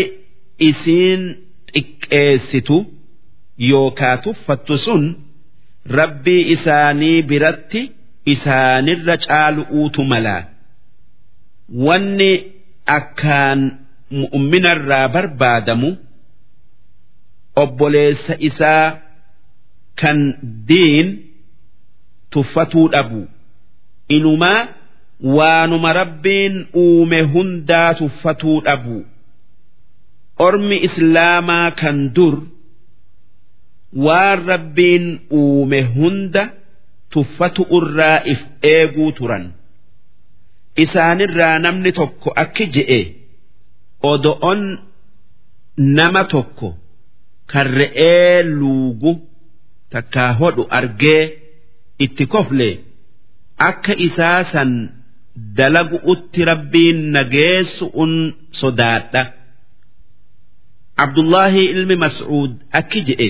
isiin 0.68 1.22
xiqqeessitu 1.74 2.76
yookaa 3.70 4.16
tuffattu 4.24 4.74
sun 4.84 5.04
rabbii 5.86 6.42
isaanii 6.54 7.22
biratti 7.22 7.80
isaanirra 8.32 9.16
caalu'uutu 9.26 10.04
malaa 10.04 10.42
wanni 11.86 12.32
akkaan 12.96 13.60
mu'minarraa 14.20 15.08
barbaadamu 15.14 15.90
obboleessa 17.62 18.34
isaa 18.48 18.86
kan 20.00 20.18
diin 20.68 21.08
tuffatuu 22.30 22.88
dhabu. 22.88 23.22
Inumaa 24.16 24.68
waanuma 25.36 25.92
rabbiin 25.92 26.54
uume 26.74 27.20
hundaa 27.22 27.94
tuffatuu 27.94 28.60
dhabu. 28.66 28.98
Ormi 30.46 30.76
islaamaa 30.86 31.70
kan 31.80 31.96
dur 32.14 32.34
waan 33.96 34.46
rabbiin 34.46 35.06
uume 35.30 35.82
hunda 35.82 36.42
tuffatu 37.10 37.62
irraa 37.78 38.18
if 38.32 38.40
eeguu 38.72 39.12
turan 39.12 39.44
isaanirraa 40.84 41.58
namni 41.58 41.92
tokko 41.92 42.28
akki 42.42 42.66
je'e 42.74 43.00
odo'on 44.10 44.62
nama 45.76 46.24
tokko 46.34 46.68
kan 47.52 47.66
re'ee 47.80 48.42
luugu 48.42 49.12
takkaa 49.92 50.32
hodhu 50.40 50.62
argee 50.78 51.22
itti 52.04 52.26
kofle 52.26 52.68
akka 53.68 53.94
isaa 54.06 54.44
san 54.52 54.70
dalagu 55.58 55.96
utti 56.12 56.44
rabbiin 56.44 56.98
nageessu 57.12 57.84
un 58.02 58.12
sodaadha. 58.60 59.22
Abdullahi 61.04 61.64
ilmi 61.72 61.96
Mas'uud 62.04 62.52
akki 62.80 63.00
je'e 63.08 63.28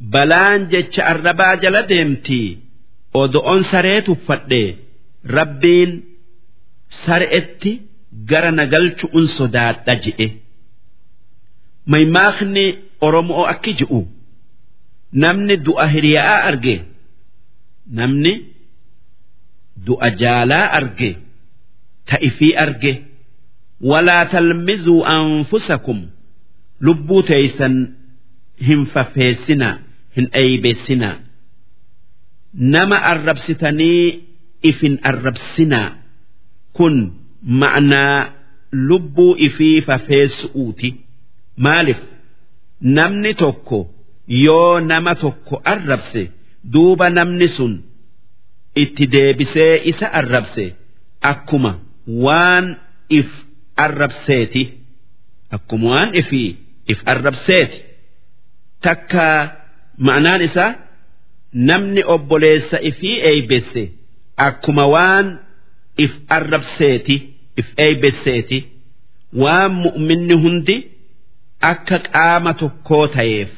balaan 0.00 0.68
jecha 0.70 1.02
arrabaa 1.12 1.56
jala 1.62 1.82
deemtii 1.88 2.58
odo'on 3.14 3.62
saree 3.70 4.02
tuffadhe. 4.02 4.62
Rabbiin 5.36 5.92
sare'etti 7.04 7.72
gara 8.30 8.50
nagalchu 8.58 9.06
un 9.18 9.26
sodaadha 9.36 9.94
je'e. 10.04 10.28
Maymaakni 11.86 12.64
Oromoo 13.06 13.44
akki 13.52 13.72
je'u 13.80 14.00
namni 15.22 15.56
du'a 15.66 15.86
hiriyaa 15.92 16.38
arge? 16.50 16.76
Namni 17.98 18.32
du'a 19.86 20.08
jaalaa 20.20 20.66
arge? 20.78 21.10
Ta'ifii 22.08 22.54
arge? 22.64 22.92
Walaa 23.90 24.24
talmizuu 24.32 25.04
anfusakum? 25.14 26.00
Lubbuu 26.80 27.22
teeysan 27.28 27.74
hin 28.68 28.86
fafeessinaa 28.92 29.76
hin 30.18 30.28
eeybeessinaa 30.42 31.16
nama 32.74 32.96
arrabsitanii 33.12 34.04
ifin 34.70 34.94
arrabsinaa 35.10 35.88
kun 36.76 36.96
ma'naa 37.62 38.16
lubbuu 38.88 39.34
ifii 39.48 39.80
fafeessu'uuti 39.88 40.88
maaliif 41.66 42.00
namni 42.96 43.32
tokko 43.42 43.78
yoo 44.44 44.80
nama 44.90 45.12
tokko 45.22 45.54
arrabse 45.74 46.22
duuba 46.72 47.06
namni 47.18 47.48
sun 47.56 47.74
itti 48.82 49.04
deebisee 49.14 49.72
isa 49.92 50.06
arrabse 50.20 50.64
akkuma 51.32 51.72
waan 52.24 52.66
if 53.18 53.28
arrabseeti 53.86 54.62
akkuma 55.56 55.86
waan 55.94 56.10
ifii 56.20 56.50
if 56.92 56.98
arrabseeti 57.12 57.78
takka 58.86 59.26
ma'anaan 60.06 60.42
isaa 60.48 60.70
namni 61.68 62.02
obboleessa 62.14 62.76
ifii 62.90 63.16
eeybesse 63.30 63.82
akkuma 64.46 64.84
waan 64.94 65.26
if 66.04 66.12
arrabseeti 66.36 67.16
if 67.60 67.68
eeybesseeti 67.86 68.58
waan 69.42 69.72
mu'minni 69.84 70.34
hundi 70.44 70.76
akka 71.70 71.98
qaama 72.10 72.52
tokkoo 72.60 73.06
ta'eef 73.16 73.50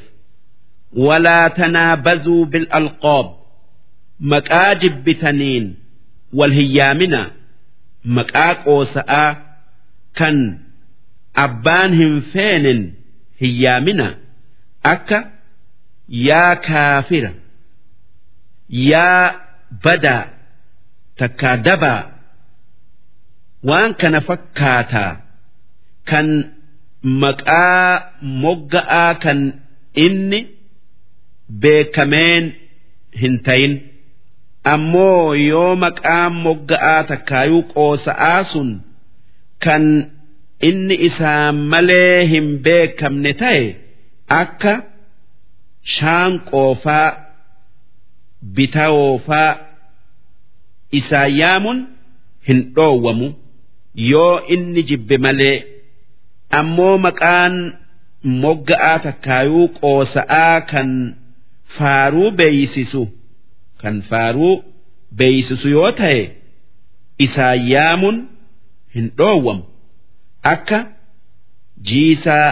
walaa 1.07 1.49
tanaabazuu 1.59 2.41
bil'alqoob 2.53 3.27
maqaa 4.33 4.71
jibbitaniin 4.81 5.65
wal 6.39 6.53
hiyyaamina 6.59 7.21
maqaa 8.17 8.53
qoosa'aa 8.65 9.29
kan 10.21 10.37
abbaan 11.45 11.91
hin 12.01 12.15
feenen 12.33 12.79
hiyyaamina 13.43 14.07
akka 14.93 15.19
yaa 16.27 16.55
kaafira 16.67 17.31
yaa 18.89 19.25
badaa 19.83 20.23
takkaa 21.19 21.57
dabaa 21.67 22.01
waan 23.69 23.91
kana 24.01 24.19
fakkaataa 24.29 25.11
kan 26.09 26.27
maqaa 27.23 27.85
mogga'aa 28.43 29.13
kan 29.23 29.39
inni 30.05 30.39
beekameen 31.65 32.45
hin 33.21 33.35
tayin 33.45 33.73
ammoo 34.73 35.33
yoo 35.49 35.75
maqaan 35.83 36.33
mogga'aa 36.45 37.01
takkaayuu 37.11 37.63
qoosa'aa 37.73 38.43
sun 38.51 38.69
kan 39.65 39.83
inni 40.69 40.95
isaan 41.07 41.55
malee 41.73 42.17
hin 42.31 42.47
beekamne 42.67 43.31
ta'e 43.41 43.63
akka 44.41 44.73
shaanqoofaa 45.95 47.07
bitawoofaa 48.55 49.57
isaan 50.91 51.31
yaamun 51.39 51.87
hin 52.47 52.59
dhoowwamu. 52.75 53.33
Yoo 53.95 54.39
inni 54.55 54.83
jibbe 54.89 55.17
malee 55.17 55.57
ammoo 56.59 56.97
maqaan 57.05 57.55
mogga'aa 58.43 58.99
takkaayuu 59.05 59.67
qoosa'aa 59.79 60.61
kan 60.71 60.89
faaruu 61.77 62.31
beeysisu 62.41 63.01
kan 63.81 63.95
faaruu 64.09 64.53
beeysisu 65.17 65.67
yoo 65.75 65.91
ta'e 65.99 66.21
isaan 67.25 67.59
yaamun 67.73 68.15
hin 68.95 69.07
dhoowwamu. 69.17 69.63
Akka 70.53 70.79
jiisaa 71.89 72.49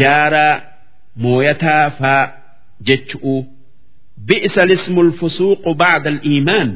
jaaraa 0.00 0.60
mooyataa 1.22 1.90
faa 1.90 2.22
jechu'u 2.86 3.36
bi'isa 4.26 4.62
lismul 4.70 5.10
fusuuqu 5.18 5.70
ba'da 5.82 6.08
al-iimaan 6.14 6.70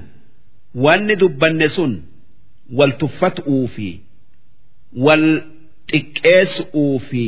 wanni 0.85 1.15
dubbanne 1.23 1.69
sun 1.77 1.93
wal 2.79 2.93
tuffat'uu 3.03 3.65
fi 3.75 3.89
wal 5.05 5.27
xiqqeessu'uu 5.91 6.97
fi 7.09 7.25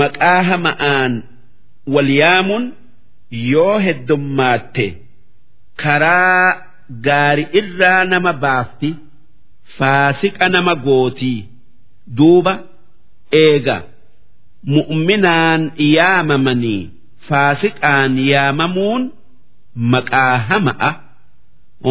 maqaa 0.00 0.40
hama'aan 0.50 1.12
wal 1.94 2.10
yaamun 2.22 2.64
yoo 3.52 3.76
heddummaatte 3.86 4.86
karaa 5.82 6.46
gaari 7.06 7.44
irraa 7.60 8.04
nama 8.12 8.32
baafti 8.44 8.90
faasiqa 9.78 10.46
nama 10.54 10.74
gootii 10.86 11.38
duuba 12.18 12.54
eega 13.44 13.76
mu'minaan 14.76 15.62
yaamamanii 15.96 16.82
faasiqaan 17.30 18.12
yaamamuun 18.32 19.02
maqaa 19.94 20.34
hama'a 20.50 20.90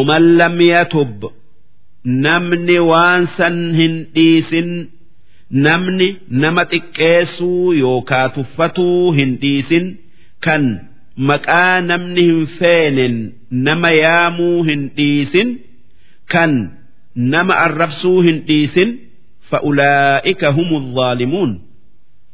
uman 0.02 0.26
lam 0.42 0.56
yatub 0.72 1.20
namni 2.26 2.78
waan 2.92 3.24
san 3.38 3.58
hin 3.80 3.96
dhiisin 4.16 4.70
namni 5.66 6.08
nama 6.44 6.64
xiqqeessuu 6.72 7.66
yookaa 7.84 8.28
tuffatuu 8.38 9.06
hin 9.18 9.32
dhiisin 9.44 9.86
kan 10.48 10.64
maqaa 11.32 11.76
namni 11.90 12.24
hin 12.32 12.42
feenen 12.60 13.16
nama 13.68 13.90
yaamuu 14.04 14.58
hin 14.70 14.82
dhiisin 14.98 15.50
kan 16.34 16.52
nama 17.34 17.54
arrabsuu 17.66 18.18
hin 18.28 18.38
dhiisin 18.50 18.90
fa'ulaa'ika 19.52 20.48
humu 20.58 20.78
zaalimuun 20.98 21.52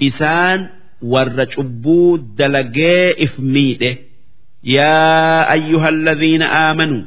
isaan 0.10 0.60
warra 1.14 1.46
cubbuu 1.54 2.18
dalagee 2.40 3.06
if 3.26 3.34
miidhe 3.54 3.92
yaa 4.76 5.40
ayyuhalladhiina 5.56 6.48
aamanuu 6.64 7.04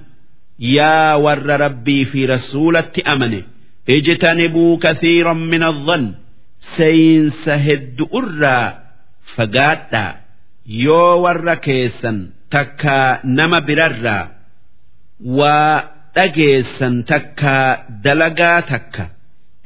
yaa 0.77 1.13
warra 1.27 1.57
rabbii 1.65 2.05
fi 2.13 2.21
rasuulatti 2.35 3.01
amane 3.13 3.41
ijtanibuu 3.97 4.73
kathiiran 4.85 5.41
min 5.53 5.63
adhan 5.73 6.05
seyinsa 6.77 7.55
heddu 7.67 8.05
irraa 8.21 8.67
fagaadhaa 9.37 10.11
yoo 10.87 11.13
warra 11.25 11.55
keessan 11.67 12.19
takkaa 12.55 13.09
nama 13.39 13.59
birarraa 13.69 14.25
waa 15.39 15.77
dhageessan 16.17 16.95
takkaa 17.11 17.67
dalagaa 18.05 18.59
takka 18.73 19.05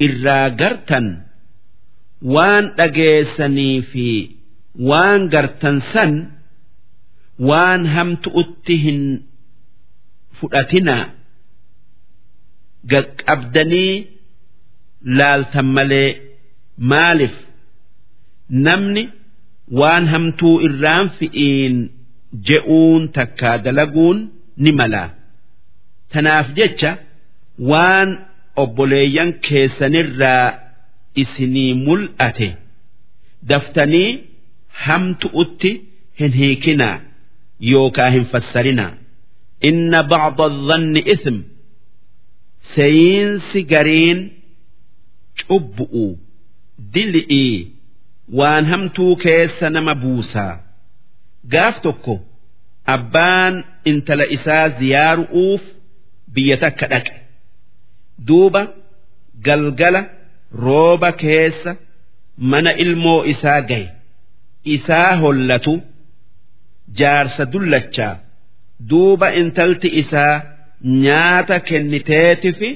irraa 0.07 0.47
gartan 0.61 1.07
waan 2.35 2.65
dhageessanii 2.79 3.77
fi 3.91 4.07
waan 4.91 5.21
gartan 5.33 5.79
san 5.93 6.13
waan 7.49 7.83
hamtu'utti 7.95 8.75
hin 8.85 9.01
fudhatinaa. 10.39 11.05
Qaqqabdanii 12.91 13.95
laaltan 15.19 15.67
malee 15.77 16.11
maaliif? 16.91 17.35
Namni 18.67 19.05
waan 19.81 20.05
hamtuu 20.13 20.55
irraan 20.67 21.07
fi'iin 21.19 21.75
je'uun 22.49 23.03
takkaa 23.17 23.57
dalaguun 23.65 24.19
ni 24.63 24.71
mala. 24.79 25.05
Tanaaf 26.13 26.47
jecha 26.59 26.91
waan 27.71 28.09
obboleeyyan 28.63 29.31
keessanirraa 29.47 30.47
isinii 31.23 31.73
mul'ate. 31.87 32.49
Daftanii 33.51 34.11
hamtu'utti 34.85 35.71
hin 36.21 36.33
hiikinaa 36.41 36.97
yookaa 37.71 38.11
hin 38.17 38.27
fassarinaa 38.33 38.93
inna 39.71 40.01
bacda 40.13 40.45
adhanni 40.51 41.01
ithm 41.15 41.37
seyiinsi 42.75 43.61
gariin 43.73 44.21
cubbu'u 45.49 46.07
dili'ii 46.95 47.57
waan 48.39 48.65
hamtuu 48.73 49.17
keessa 49.25 49.67
nama 49.77 49.95
buusaa. 50.03 50.55
Gaaf 51.53 51.77
tokko 51.85 52.15
abbaan 52.95 53.55
intala 53.91 54.25
isaa 54.37 54.67
ziyaaru'uuf 54.79 55.63
biyya 56.35 56.57
takka 56.65 56.87
dhaqe. 56.93 57.15
Duuba 58.29 58.63
galgala 59.47 60.01
rooba 60.65 61.11
keessa 61.13 61.77
mana 62.37 62.73
ilmoo 62.85 63.25
isaa 63.33 63.61
gahe. 63.71 63.89
Isaa 64.65 65.17
hollatu 65.23 65.75
jaarsa 66.99 67.45
dullachaa. 67.53 68.15
Duuba 68.91 69.29
intalti 69.41 69.89
isaa 70.03 70.43
nyaata 71.05 71.61
kenniteetifi 71.69 72.71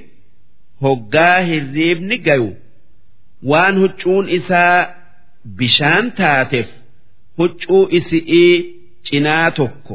hoggaa 0.82 1.38
hirriibni 1.48 2.16
gayu 2.26 2.50
waan 3.50 3.78
huccuun 3.82 4.28
isaa 4.38 4.78
bishaan 5.58 6.06
taateef 6.18 6.68
huccuu 7.38 7.82
isi'ii 7.98 8.54
cinaa 9.08 9.50
tokko 9.58 9.94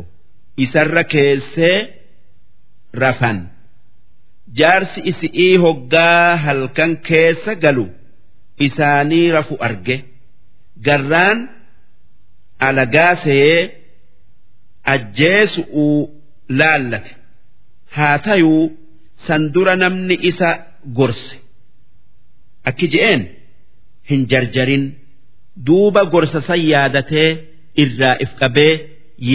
isarra 0.66 1.04
keessee 1.14 1.78
rafan 3.04 3.40
jaarsi 4.60 5.00
isi'ii 5.12 5.56
hoggaa 5.64 6.30
halkan 6.46 6.92
keessa 7.08 7.54
galu 7.64 7.86
isaanii 8.68 9.28
rafu 9.36 9.56
arge. 9.68 9.98
Garraan 10.86 11.40
alagaa 12.68 13.14
seeyee 13.24 13.62
ajjeesu'uu 14.94 15.98
laallate. 16.60 17.12
Haa 17.96 18.18
tayuu 18.26 18.72
san 19.28 19.42
dura 19.54 19.76
namni 19.82 20.16
isa 20.30 20.50
gorse. 20.98 21.36
Akki 22.70 22.88
je'een 22.94 23.22
hin 24.10 24.22
jarjarin. 24.32 24.86
Duuba 25.66 26.02
gorsa 26.14 26.40
san 26.48 26.60
yaadatee 26.72 27.30
irraa 27.84 28.16
if 28.24 28.32
qabee 28.40 28.74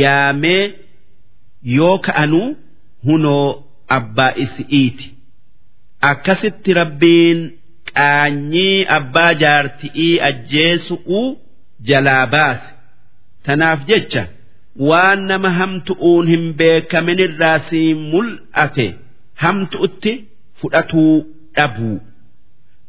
yaamee 0.00 0.62
yoo 1.76 1.96
ka'anuu 2.07 2.48
hunoo 3.07 3.46
abbaa 3.96 4.33
isi'iiti. 4.44 5.07
Akkasitti 6.11 6.70
rabbiin 6.81 7.40
qaanyii 7.94 8.87
abbaa 8.99 9.33
jaarti'ii 9.42 10.14
ajjeesu'uu 10.29 11.27
jalaa 11.88 12.27
baase. 12.35 12.68
Tanaaf 13.44 13.81
jecha 13.88 14.22
waan 14.88 15.20
nama 15.31 15.51
hamtu'uun 15.59 16.27
hin 16.33 16.44
beekaminirraa 16.59 17.59
sii 17.68 17.94
mul'ate 18.12 18.87
hamtu'utti 19.42 20.12
fudhatuu 20.61 21.16
dhabuu. 21.57 21.99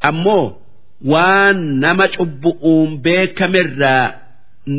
Ammoo 0.10 0.46
waan 1.14 1.58
nama 1.84 2.06
cubbu'uun 2.16 2.90
beekamirraa 3.06 4.06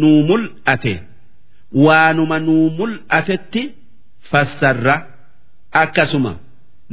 nuu 0.00 0.22
mul'ate. 0.30 0.94
Waanuma 1.84 2.38
nuu 2.46 2.70
mul'atetti 2.78 3.62
fassarra 4.30 4.96
akkasuma 5.82 6.32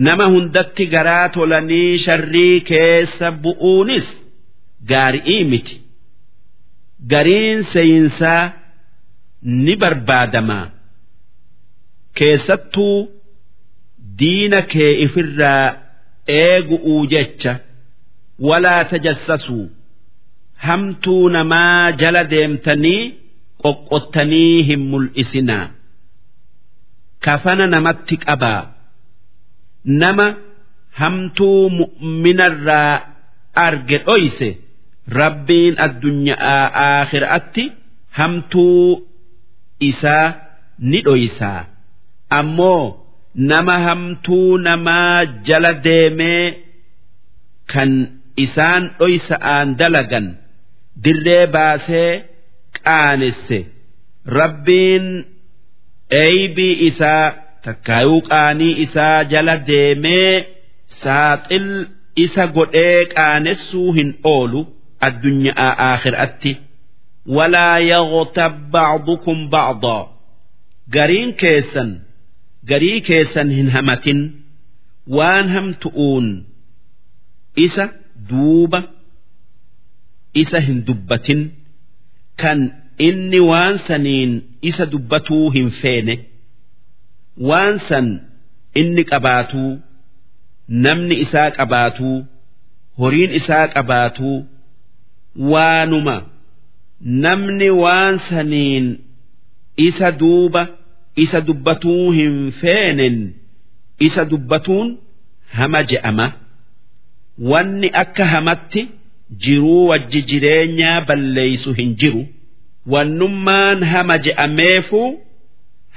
nama 0.07 0.25
hundatti 0.33 0.85
garaa 0.93 1.29
tolanii 1.35 1.97
sharrii 2.05 2.61
keessa 2.69 3.31
bu'uunis 3.43 4.07
gaari'ii 4.89 5.43
miti. 5.51 5.75
Gariin 7.11 7.63
seeyinsaa 7.73 8.43
ni 9.65 9.75
barbaadamaa. 9.81 10.65
Keessattuu 12.17 12.97
diina 14.19 14.61
kee 14.71 14.91
ifirraa 15.05 15.65
eegu'uu 16.39 17.05
jecha 17.13 17.53
walaa 18.47 18.83
tajassasuu 18.91 19.65
hamtuu 20.67 21.29
namaa 21.35 21.91
jala 22.01 22.23
deemtanii 22.33 23.01
qoqqottanii 23.63 24.63
hin 24.69 24.81
mul'isinaa 24.91 25.65
kafana 27.25 27.65
namatti 27.73 28.15
qabaa 28.25 28.61
nama 30.01 30.27
hamtuu 30.99 31.61
mu'minarraa 31.79 32.93
arge 33.65 33.97
dhoyse 34.07 34.49
rabbiin 35.19 35.75
addunyaa 35.85 36.61
aakhiraatti 36.88 37.63
hamtuu 38.19 38.85
isaa 39.89 40.27
ni 40.89 40.99
dhoysaa 41.07 41.61
ammoo 42.39 42.83
nama 43.51 43.75
hamtuu 43.88 44.57
namaa 44.67 45.19
jala 45.47 45.71
deemee 45.88 46.45
kan 47.73 47.91
isaan 48.45 48.83
dhoysa'aan 48.99 49.67
dalagan 49.79 50.27
dirree 51.03 51.45
baasee 51.55 52.11
qaanesse 52.77 53.59
rabbiin 54.39 55.05
eeybii 56.09 56.73
isaa 56.87 57.33
takkaayuu 57.67 58.21
qaanii 58.29 58.73
isaa 58.85 59.23
jala 59.33 59.57
deemee 59.67 60.47
saaxil 61.03 61.67
isa 62.25 62.47
godhee 62.57 63.05
qaanessuu 63.15 63.91
hin 63.99 64.11
oolu 64.33 64.61
addunyaa 65.07 65.71
aakhiraatti 65.89 66.51
walaa 67.37 67.79
yaghtab 67.91 68.53
ba'dukum 68.77 69.39
ba'daa 69.55 70.03
gariin 70.97 71.33
keessan 71.41 71.91
garii 72.69 73.01
keessan 73.01 73.49
hin 73.57 73.69
hamatin. 73.75 74.19
Waan 75.17 75.49
hamtu'uun 75.55 76.27
isa 77.65 77.85
duuba 78.29 78.79
isa 80.33 80.59
hin 80.67 80.79
dubbatin. 80.87 81.41
Kan 82.41 82.59
inni 82.97 83.39
waan 83.39 83.79
saniin 83.88 84.31
isa 84.62 84.86
dubbatuu 84.86 85.49
hin 85.55 85.71
feene. 85.81 86.15
Waan 87.49 87.79
san 87.88 88.08
inni 88.81 89.03
qabaatuu 89.12 89.71
namni 90.86 91.15
isaa 91.25 91.49
qabaatuu 91.58 92.17
horiin 92.99 93.31
isaa 93.39 93.67
qabaatuu 93.75 94.38
waanuma. 95.51 96.17
Namni 97.23 97.69
waan 97.84 98.19
saniin 98.29 98.86
isa 99.88 100.12
duuba 100.12 100.63
isa 101.23 101.41
dubbatuu 101.47 102.12
hin 102.12 102.51
feenen 102.62 103.17
isa 103.99 104.25
dubbatuun 104.25 104.97
hama 105.58 105.84
je'ama. 105.91 106.27
Wanni 107.51 107.89
akka 108.03 108.25
hamatti 108.34 108.81
jiruu 109.43 109.88
wajji 109.88 110.21
jireenyaa 110.29 111.01
balleeysu 111.08 111.73
hin 111.73 111.95
jiru 112.01 112.23
wannummaan 112.93 113.84
hama 113.84 114.17
je'ameefu 114.17 115.02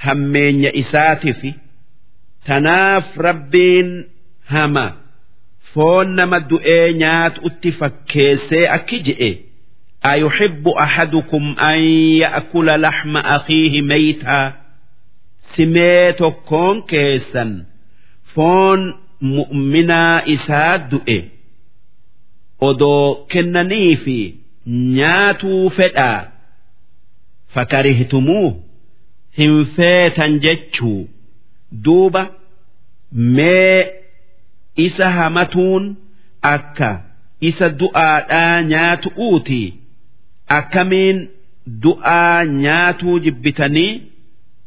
hammeenya 0.05 0.71
isaatifi 0.81 1.53
tanaaf 2.45 3.17
rabbiin 3.17 3.89
hama 4.53 4.85
foon 5.73 6.07
nama 6.15 6.39
du'ee 6.49 6.93
nyaatu 6.93 7.41
utti 7.47 7.71
fakkeessee 7.71 8.67
akki 8.77 8.99
je'e. 9.07 9.31
Ayuhibbu 10.11 10.71
ahadukum 10.79 11.55
an 11.57 11.79
ya'kula 12.23 12.77
laxma 12.77 13.19
akiihi 13.35 13.81
meytaa 13.81 14.53
simee 15.55 16.13
tokkoon 16.13 16.83
keessan 16.91 17.51
foon 18.35 18.81
mu'minaa 19.21 20.21
isaa 20.35 20.77
du'e. 20.91 21.19
Odoo 22.67 23.15
kennanii 23.31 23.95
fi 23.95 24.17
nyaatuu 24.95 25.69
fedhaa. 25.69 26.28
Fakarihtumuu 27.53 28.49
hin 29.37 29.65
feetan 29.75 30.39
jechuu. 30.45 31.07
Duuba 31.85 32.23
mee 33.37 33.91
isa 34.85 35.09
hamatuun 35.17 35.95
akka 36.53 36.89
isa 37.49 37.69
du'aadhaa 37.81 38.61
nyaatu'uuti 38.71 39.61
akkamiin 40.57 41.17
du'aa 41.83 42.43
nyaatuu 42.45 43.19
jibbitanii 43.25 44.01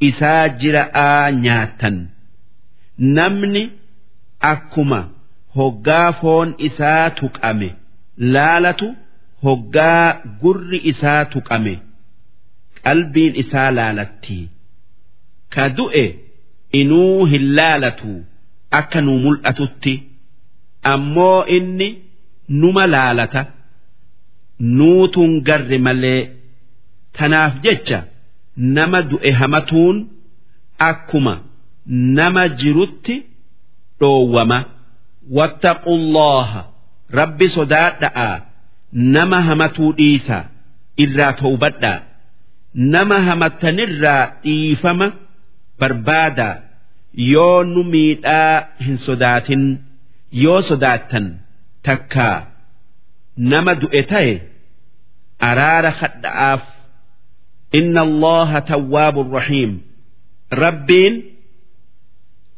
isaa 0.08 0.48
jira'aa 0.48 1.30
nyaattan. 1.44 1.96
Namni 2.98 3.62
akkuma 4.52 5.00
hoggaa 5.56 6.12
foon 6.20 6.54
isaa 6.68 7.10
tuqame 7.20 7.68
laalatu 8.34 8.88
hoggaa 9.44 10.06
gurri 10.42 10.78
isaa 10.92 11.24
tuqame 11.32 11.74
qalbiin 12.84 13.32
isaa 13.42 13.70
laalatti 13.78 14.38
ka 15.54 15.64
du'e 15.78 16.04
inuu 16.80 17.24
hin 17.32 17.44
laalatu 17.58 18.12
akka 18.78 18.98
nu 19.06 19.12
mul'atutti 19.24 19.94
ammoo 20.92 21.40
inni 21.56 21.88
numa 22.60 22.84
laalata. 22.94 23.42
Nuutun 24.78 25.32
garre 25.46 25.78
malee 25.86 26.20
tanaaf 27.18 27.54
jecha 27.64 27.98
nama 28.76 28.98
du'e 29.10 29.30
hamatuun 29.40 29.96
akkuma 30.88 31.34
nama 32.18 32.42
jirutti 32.60 33.14
dhoowwama. 34.00 34.58
Wattaqullaha 35.38 36.60
rabbi 37.18 37.46
sodaadha'a 37.56 38.28
nama 39.14 39.38
hamatuu 39.48 39.90
dhiisa 39.98 40.38
irraa 41.04 41.32
towbadhaa 41.42 41.98
nama 42.74 43.16
hamattanirraa 43.28 44.22
dhiifama 44.44 45.06
barbaadaa 45.80 46.54
yoo 47.32 47.62
nu 47.72 47.82
miidhaa 47.94 48.68
hin 48.86 48.96
sodaatin 49.06 49.62
yoo 50.44 50.60
sodaattan 50.68 51.26
takkaa 51.88 52.36
nama 53.52 53.72
du'e 53.82 54.02
ta'e 54.12 54.32
araara 55.50 55.92
kadha'aaf 56.00 56.62
inna 57.78 58.00
allaha 58.08 58.58
tawwaabun 58.72 59.28
rahiim. 59.38 59.72
Rabbiin 60.64 61.14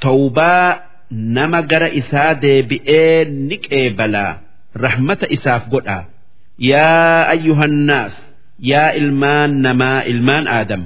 tawbaa 0.04 0.70
nama 1.10 1.62
gara 1.70 1.88
isaa 2.00 2.34
deebi'ee 2.44 3.24
ni 3.48 3.56
qeebalaa 3.66 4.32
rahmata 4.84 5.26
isaaf 5.36 5.64
godha 5.72 5.98
yaa 6.70 7.20
ayyuhannaas 7.34 8.14
yaa 8.58 8.90
ilmaan 9.00 9.52
namaa 9.62 10.00
ilmaan 10.12 10.46
aadam 10.48 10.82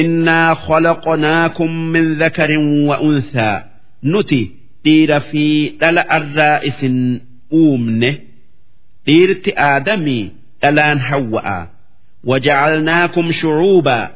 innaa 0.00 0.54
khalaqnaakum 0.66 1.72
min 1.92 2.06
dhakarin 2.20 2.66
wa 2.88 2.96
unthaa 3.08 3.58
nuti 4.12 4.40
dhiira 4.84 5.20
fi 5.30 5.44
dhala 5.80 6.02
arraa 6.18 6.58
isin 6.70 6.98
uumne 7.60 8.10
dhiirti 9.06 9.50
aadamii 9.70 10.24
dhalaan 10.62 10.98
hawwa'a 11.08 11.58
wajacalnaakum 12.30 13.26
shucuubaa 13.40 14.06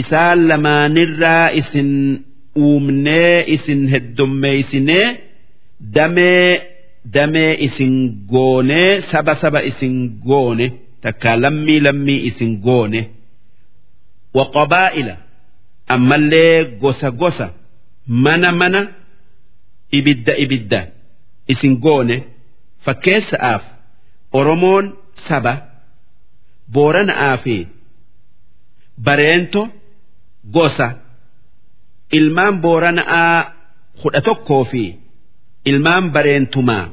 isaan 0.00 0.38
lamaanirraa 0.48 1.48
isin 1.60 1.90
uumnee 2.66 3.44
isin 3.54 3.80
heddummeeysinee 3.92 5.06
damee 5.96 6.50
damee 7.14 7.52
isin 7.66 7.94
goonee 8.32 9.00
saba 9.10 9.34
saba 9.42 9.60
isin 9.70 9.94
goone 10.26 10.66
takkaa 11.04 11.36
lammii 11.42 11.80
lammii 11.86 12.20
isin 12.28 12.52
goone. 12.64 13.00
Waqabaa'ila 14.36 15.14
ammallee 15.94 16.64
gosa 16.82 17.08
gosa 17.20 17.46
mana 18.24 18.50
mana 18.60 18.80
ibidda 19.98 20.32
ibidda 20.44 20.80
isin 21.52 21.74
goone. 21.84 22.16
Fakkeessa'aaf 22.84 23.62
oromoon 24.38 24.86
saba 25.28 25.54
boorana'aa 26.74 27.36
fi 27.44 27.56
bareento 29.06 29.62
gosa. 30.56 30.88
Ilmaan 32.18 32.54
boorana'aa 32.64 33.38
kudha 34.02 34.20
tokkoo 34.28 34.64
fi 34.70 34.82
ilmaan 35.70 36.04
bareentumaa 36.14 36.84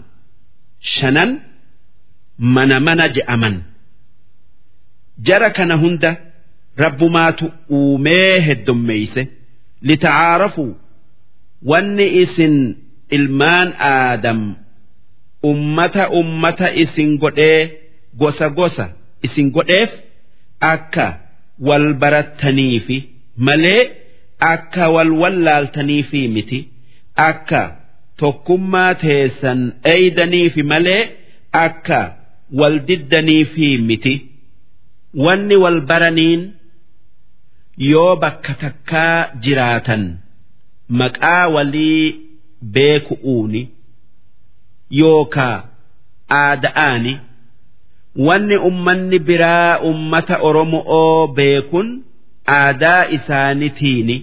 shanan 0.94 1.32
mana 2.56 2.78
mana 2.88 3.06
je'aman 3.16 3.56
jara 5.18 5.50
kana 5.50 5.76
hunda 5.76 6.18
rabbumaatu 6.78 7.52
uumee 7.72 8.40
heddummeeyse. 8.40 9.28
Litacaarafuu 9.82 10.76
wanni 11.66 12.08
isin 12.22 12.76
ilmaan 13.12 13.74
aadam 13.80 14.56
ummata 15.44 16.10
ummata 16.10 16.74
isin 16.84 17.18
godhee 17.18 17.72
gosa 18.18 18.50
gosa 18.50 18.90
isin 19.24 19.52
godheef 19.52 19.90
akka 20.60 21.20
wal 21.60 21.94
barattaniifi 21.94 22.98
malee 23.38 23.82
akka 24.40 24.90
wal 24.90 25.12
wallaaltaniifi 25.22 26.28
miti 26.28 26.60
akka 27.16 27.62
tokkummaa 28.18 28.94
teessan 29.04 29.74
eeydaniifi 29.94 30.64
malee 30.64 31.02
akka 31.52 32.00
wal 32.60 32.80
diddaniifi 32.88 33.78
miti 33.78 34.31
wanni 35.14 35.56
wal 35.64 35.82
baraniin 35.82 36.42
yoo 37.78 38.16
bakka 38.16 38.54
takkaa 38.62 39.28
jiraatan 39.44 40.04
maqaa 41.02 41.48
walii 41.56 42.16
beeku'uuni 42.78 43.62
yookaa 45.02 45.58
aada'aani 46.40 47.14
wanni 48.28 48.56
ummanni 48.70 49.20
biraa 49.30 49.80
ummata 49.92 50.36
oromo'oo 50.50 51.28
beekun 51.38 51.88
aadaa 52.58 53.06
isaanitiini 53.18 54.18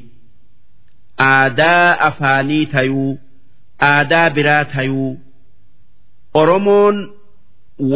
aadaa 1.31 1.99
afaanii 2.09 2.67
tayuu 2.75 3.19
aadaa 3.93 4.31
biraa 4.31 4.65
tayuu 4.75 5.11
oromoon 6.35 6.97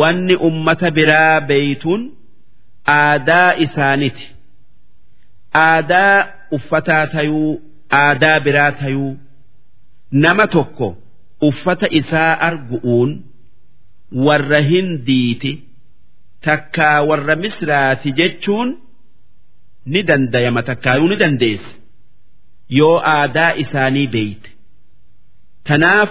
wanni 0.00 0.34
ummata 0.48 0.90
biraa 0.90 1.40
beeytuun 1.40 2.02
aadaa 2.86 3.54
isaaniti 3.64 4.26
aadaa 5.54 6.26
uffataa 6.56 7.06
tayuu 7.06 7.62
aadaa 8.02 8.40
biraa 8.40 8.72
tayuu. 8.72 9.16
Nama 10.12 10.46
tokko 10.46 10.88
uffata 11.48 11.86
isaa 12.00 12.32
argu'uun 12.48 13.10
warra 14.26 14.60
hindiiti 14.70 15.52
takkaa 16.46 16.98
warra 17.10 17.36
misraati 17.44 18.12
jechuun 18.18 18.68
ni 19.92 20.00
dandayama 20.08 20.62
takkaayuu 20.68 21.08
ni 21.12 21.16
dandeessa 21.22 21.72
yoo 22.78 22.96
aadaa 23.14 23.52
isaanii 23.64 24.06
beeyte 24.16 24.50
tanaaf 25.70 26.10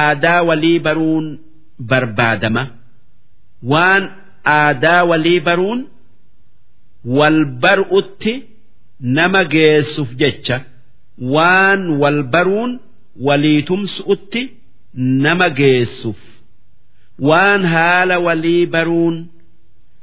aadaa 0.00 0.40
walii 0.48 0.78
baruun 0.86 1.26
barbaadama. 1.90 2.62
Waan 3.72 4.04
aadaa 4.44 5.02
walii 5.10 5.40
baruun 5.40 5.80
wal 7.16 7.38
bar'utti 7.62 8.34
nama 9.16 9.40
geessuuf 9.54 10.10
jecha 10.20 10.56
waan 11.34 11.82
wal 12.00 12.22
baruun 12.32 12.72
walii 13.26 13.62
tumsu'utti 13.68 14.42
nama 14.94 15.48
geessuuf. 15.58 16.20
Waan 17.28 17.62
haala 17.72 18.18
walii 18.26 18.66
baruun 18.66 19.16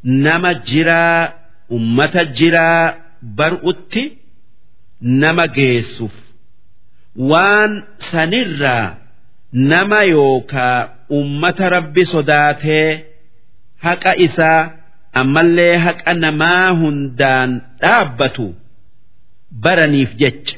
nama 0.03 0.53
jiraa 0.53 1.33
ummata 1.69 2.25
jiraa 2.25 2.93
bar'utti 3.37 4.03
nama 5.01 5.45
geessuuf. 5.57 6.15
Waan 7.31 7.71
sanirraa 8.11 8.95
nama 9.53 9.99
yookaa 10.03 10.89
ummata 11.09 11.69
rabbi 11.69 12.05
sodaatee 12.05 12.89
haqa 13.85 14.11
isaa 14.25 14.61
ammallee 15.21 15.75
haqa 15.85 16.13
namaa 16.23 16.67
hundaan 16.81 17.51
dhaabbatu 17.81 18.45
baraniif 19.63 20.11
jecha. 20.21 20.55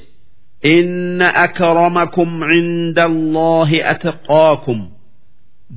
Inna 0.76 1.28
akramakum 1.46 2.30
cinda 2.50 3.04
allaahi 3.12 3.80
atqaakum. 3.94 4.80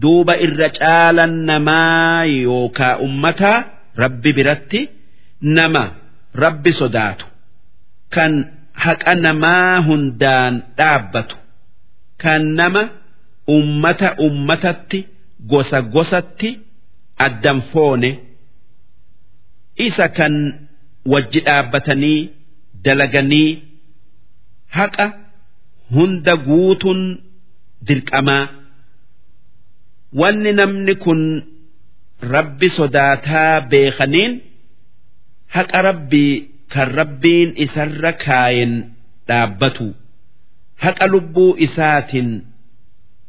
Duuba 0.03 0.35
irra 0.45 0.69
caalan 0.79 1.35
namaa 1.49 2.25
yookaa 2.47 2.95
ummataa 3.07 3.59
rabbi 4.03 4.31
biratti 4.37 4.81
nama 5.57 5.83
rabbi 6.43 6.73
sodaatu. 6.81 7.25
Kan 8.14 8.33
haqa 8.85 9.12
namaa 9.25 9.75
hundaan 9.88 10.55
dhaabbatu. 10.79 11.37
Kan 12.23 12.43
nama 12.59 12.83
ummata 13.57 14.09
ummatatti 14.27 15.01
gosa 15.51 15.79
gosatti 15.95 16.51
addan 17.27 17.59
foone 17.73 18.11
isa 19.87 20.07
kan 20.19 20.35
wajji 21.12 21.41
dhaabbatanii 21.47 22.19
dalaganii 22.85 23.51
haqa 24.77 25.07
hunda 25.95 26.35
guutuun 26.47 27.01
dirqamaa 27.88 28.45
wanni 30.21 30.53
namni 30.61 30.95
kun 31.05 31.23
rabbi 32.35 32.69
sodaataa 32.77 33.55
beekaniin 33.71 34.33
haqa 35.57 35.79
rabbii 35.89 36.33
kan 36.72 36.89
rabbiin 37.01 37.51
isarra 37.64 38.12
kaayen 38.24 38.72
dhaabbatu 39.29 39.87
haqa 40.85 41.07
lubbuu 41.12 41.51
isaatiin 41.66 42.31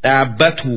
dhaabbatu 0.03 0.73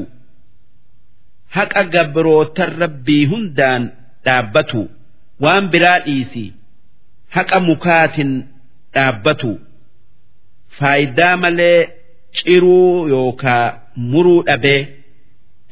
haqa 1.57 1.83
gabrootan 1.95 2.71
rabbii 2.83 3.25
hundaan 3.33 3.83
dhaabbatu 4.27 4.81
waan 5.44 5.66
biraa 5.72 6.00
dhiisi 6.06 6.46
haqa 7.36 7.60
mukaatiin 7.70 8.32
dhaabbatu 8.94 9.52
faayidaa 10.78 11.36
malee 11.44 11.80
ciruu 12.38 13.08
yookaa 13.16 13.66
muruu 14.12 14.44
dhabee. 14.52 14.84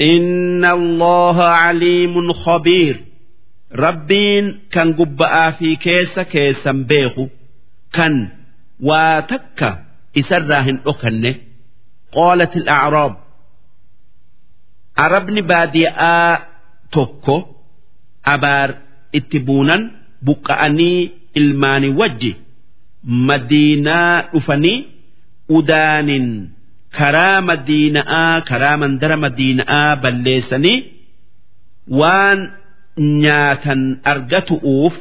إن 0.02 0.66
الله 0.66 1.44
عليم 1.44 2.34
خبير 2.34 3.04
ربين 3.76 4.60
كان 4.72 4.94
قبآ 4.94 5.52
في 5.52 5.76
كيس 5.76 6.20
كيسا 6.20 6.72
بيخو 6.72 7.28
كان 7.94 8.30
واتك 8.80 9.80
إسراهن 10.18 10.80
أخنه 10.88 11.36
قالت 12.12 12.56
الأعراب 12.56 13.18
عربني 14.98 15.42
بادئا 15.42 16.40
توكو 16.92 17.46
أبار 18.26 18.76
itti 19.19 19.39
buunan 19.47 19.83
buqqa'anii 20.27 21.01
ilmaani 21.41 21.89
wajji 22.01 22.33
madiinaa 23.29 24.15
dhufanii 24.33 24.79
udaanin 25.59 26.27
karaa 26.99 27.41
madiina'aa 27.51 28.41
karaa 28.49 28.77
mandara 28.83 29.17
madiina'aa 29.25 29.91
balleessanii 30.03 30.79
waan 32.01 32.41
nyaatan 33.23 33.83
argatu'uuf 34.13 34.95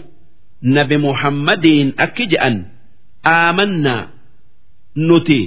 nabi 0.76 0.98
muhammadiin 1.08 1.90
akki 2.06 2.26
je'an 2.34 2.56
aamannaa 3.36 4.04
nuti 5.08 5.40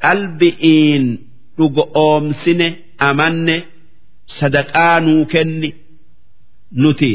qalbi'iin 0.00 1.04
dhugo 1.58 1.82
oomsine 2.06 2.68
amanne 3.08 3.56
sadaqaa 4.38 4.96
nuu 5.06 5.22
kenni 5.32 5.70
nuti. 6.82 7.12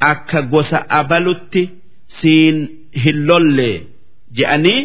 Akka 0.00 0.42
gosa 0.52 0.78
abalutti 0.98 1.62
siin 2.20 2.56
hin 3.04 3.18
lolle 3.28 3.70
je'anii 4.36 4.80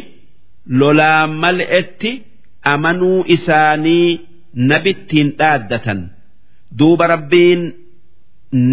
lolaan 0.80 1.32
mal'etti 1.44 2.12
amanuu 2.74 3.24
isaanii 3.36 4.20
nabittiin 4.70 5.30
dhaaddatan. 5.40 6.00
Duuba 6.80 7.08
rabbiin 7.08 7.62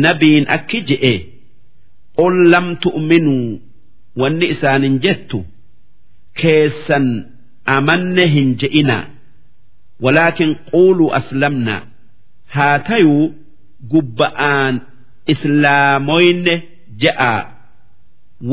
nabiin 0.02 0.44
akki 0.56 0.78
je'e 0.88 1.14
qul 2.18 2.36
lam 2.52 2.66
tu'minuu 2.82 3.60
wanni 4.20 4.46
isaanin 4.54 4.96
jettu 5.04 5.38
keessan 6.40 7.06
amanne 7.76 8.24
hin 8.34 8.50
je'inaa 8.60 9.04
walaakin 10.04 10.52
quuluu 10.70 11.10
aslamnaa 11.18 11.80
haa 12.54 12.78
tayuu 12.88 13.24
gubba'aan 13.92 14.74
islaamoyne 15.33 16.53
je'aa 17.03 17.41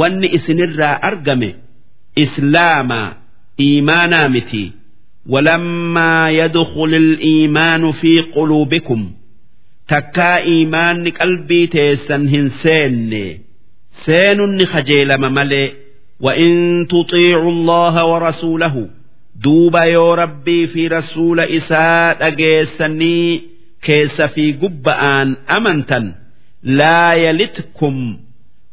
wanni 0.01 0.26
isinirraa 0.38 0.96
argame 1.11 1.51
islaamaa 2.24 3.09
iimaanaa 3.68 4.28
miti 4.28 4.64
ولما 5.28 6.30
يدخل 6.30 6.94
الإيمان 6.94 7.92
في 7.92 8.12
قلوبكم 8.34 9.01
takkaa 9.92 10.38
iimaanni 10.53 11.11
qalbii 11.18 11.66
teessan 11.74 12.22
hin 12.32 12.46
seenne 12.62 13.40
seenunni 14.05 14.66
kajeelama 14.72 15.30
malee 15.30 15.68
وإن 16.20 16.86
تطيعوا 16.90 17.51
الله 17.53 18.05
ورسوله 18.07 18.88
دوبا 19.44 19.82
يو 19.82 20.14
ربي 20.14 20.66
في 20.66 20.88
رسول 20.88 21.40
إساء 21.40 22.26
أجيسني 22.26 23.42
كيس 23.82 24.22
في 24.22 24.53
قبآن 24.53 25.36
laa 26.64 27.14
yalitkum 27.26 28.18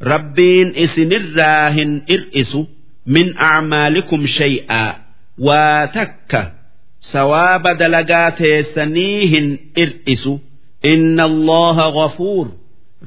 rabbiin 0.00 0.72
isinirraa 0.84 1.70
hin 1.76 2.02
ir'isu 2.14 2.60
min 3.06 3.34
acmaalikum 3.36 4.26
shay'aa 4.26 4.94
waa 5.46 5.86
takka 5.96 6.42
sawaaba 7.12 7.74
dalagaa 7.80 8.30
teessanii 8.30 9.26
hin 9.32 9.48
ir'isu 9.82 10.32
inna 10.92 11.24
allaha 11.30 11.86
gafuur 11.98 12.46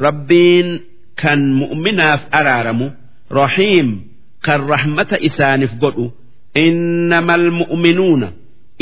rabbiin 0.06 0.70
kan 1.22 1.40
mu'minaaf 1.62 2.22
araaramu 2.40 2.88
rahiim 3.40 3.90
kan 4.46 4.60
rahmata 4.74 5.18
isaaniif 5.30 5.74
godhu 5.84 6.06
innama 6.66 7.34
almu'minuuna 7.40 8.30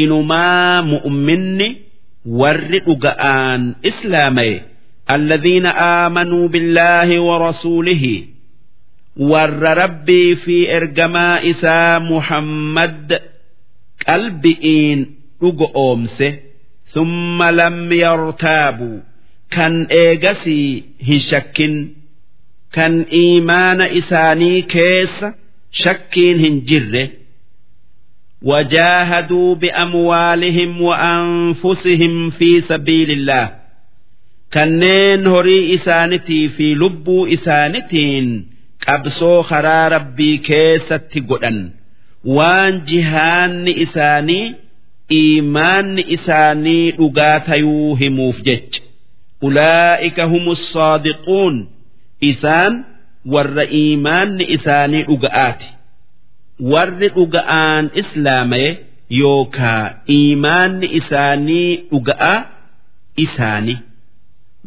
inumaa 0.04 0.82
mu'minni 0.91 1.68
warri 2.39 2.80
dhuga'aan 2.88 3.62
islaamaye 3.89 4.58
الذين 5.11 5.66
آمنوا 5.66 6.49
بالله 6.49 7.20
ورسوله 7.20 8.24
ور 9.16 9.51
ربي 9.78 10.37
في 10.37 10.76
إرجماء 10.76 11.51
إسا 11.51 11.99
محمد 11.99 13.20
قلبئين 14.09 15.14
أومسه 15.76 16.39
ثم 16.87 17.43
لم 17.43 17.93
يرتابوا 17.93 19.01
كان 19.51 19.84
إيجسي 19.91 20.84
هشك 21.09 21.59
كان 22.72 23.03
إيمان 23.12 23.80
إساني 23.82 24.62
كيس 24.62 25.24
شكين 25.72 26.39
هنجره 26.45 27.09
وجاهدوا 28.43 29.55
بأموالهم 29.55 30.82
وأنفسهم 30.82 32.30
في 32.30 32.61
سبيل 32.61 33.11
الله 33.11 33.59
kanneen 34.56 35.28
horii 35.34 35.64
isaanitii 35.76 36.45
fi 36.56 36.68
lubbuu 36.82 37.24
isaanitiin 37.36 38.28
qabsoo 38.86 39.43
karaa 39.49 39.89
rabbii 39.95 40.38
keessatti 40.47 41.20
godhan. 41.30 41.60
Waan 42.38 42.74
jihaanni 42.89 43.72
isaanii 43.86 44.45
iimaanni 45.20 46.04
isaanii 46.16 46.91
dhugaa 46.97 47.39
tayuu 47.47 47.95
himuuf 48.02 48.38
jecha. 48.47 48.82
Ulaa'ika 49.41 50.24
humu 50.32 50.56
saadiquun. 50.56 51.56
Isaan 52.32 52.74
warra 53.34 53.64
iimaanni 53.82 54.43
isaanii 54.56 55.04
dhuga'aati. 55.10 55.68
Warri 56.74 57.10
dhuga'aan 57.16 57.86
islaamaye 58.02 58.70
yookaa 59.20 59.84
iimaanni 60.18 60.88
isaanii 60.99 61.70
dhuga'a 61.91 62.34
isaanii. 63.26 63.78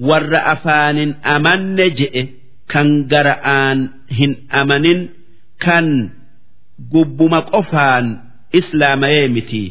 warra 0.10 0.40
afaanin 0.54 1.12
amanne 1.36 1.86
je'e 2.00 2.24
kan 2.72 2.90
gara'aan 3.12 3.80
hin 4.18 4.32
amanin 4.62 5.00
kan 5.66 5.88
gubbuma 6.94 7.42
qofaan 7.52 8.06
islaamayee 8.60 9.28
mitii 9.38 9.70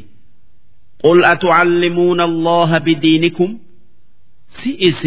قل 1.04 1.24
أتعلمون 1.24 2.20
الله 2.20 2.78
بدينكم 2.78 3.58
سئس 4.48 5.02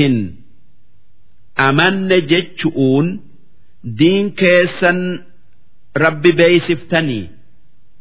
أمن 1.60 2.08
جتشؤون 2.08 3.20
دين 3.84 4.30
كيسا 4.30 5.20
ربي 5.98 6.32
بيسفتني 6.32 7.30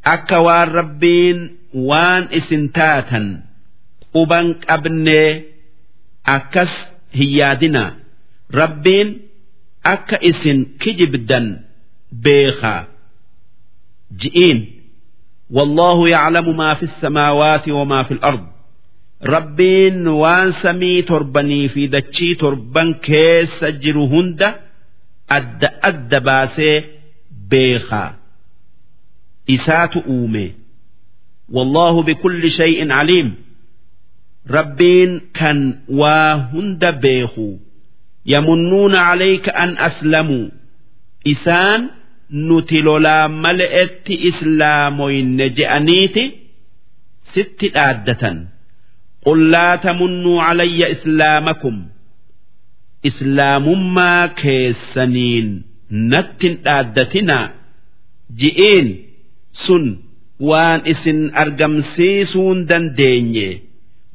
أكوان 0.06 0.68
ربين 0.68 1.56
وان 1.74 2.22
إسنتاتا 2.32 3.42
أبنك 4.16 4.70
أبني 4.70 5.44
أكس 7.14 7.14
هيادنا 7.14 7.96
ربين 8.54 9.20
أكا 9.86 10.30
إسن 10.30 10.66
كجبدا 10.80 11.64
بيخا 12.12 12.86
جئين 14.16 14.80
والله 15.50 16.08
يعلم 16.08 16.56
ما 16.56 16.74
في 16.74 16.82
السماوات 16.82 17.68
وما 17.68 18.02
في 18.02 18.14
الأرض 18.14 18.46
ربين 19.22 20.08
وان 20.08 20.52
سمي 20.52 21.02
تربني 21.02 21.68
في 21.68 21.86
دتشي 21.86 22.34
تربن 22.34 22.94
كيس 22.94 23.64
هند 23.96 24.54
أد 25.30 25.64
أد 25.64 26.24
باسي 26.24 26.84
بيخا 27.50 28.16
إسات 29.50 29.96
أومي 29.96 30.54
والله 31.52 32.02
بكل 32.02 32.50
شيء 32.50 32.92
عليم 32.92 33.34
rabbiin 34.49 35.11
kan 35.39 35.59
waa 35.99 36.33
hunda 36.51 36.91
beeku 36.91 37.59
yamunnuuna 38.25 38.99
alayka 39.11 39.51
an 39.63 39.77
aslamuu 39.87 40.51
isaan 41.33 41.81
nuti 42.29 42.77
lolaa 42.87 43.27
male'etti 43.43 44.13
islaamoyne 44.29 45.45
je'aniiti 45.57 46.23
sitti 47.33 47.67
dhaaddatan. 47.75 48.37
Qul 49.25 49.39
laa 49.53 49.77
tamunnuu 49.83 50.37
calayya 50.45 50.87
islaamakum. 50.95 51.77
Islaamummaa 53.09 54.27
keessaniin 54.41 55.49
nattin 56.11 56.53
dhaaddatinaa. 56.65 57.47
Ji'iin 58.39 58.87
sun 59.65 59.85
waan 60.49 60.81
isin 60.93 61.19
argamsiisuun 61.43 62.57
dandeenye. 62.69 63.49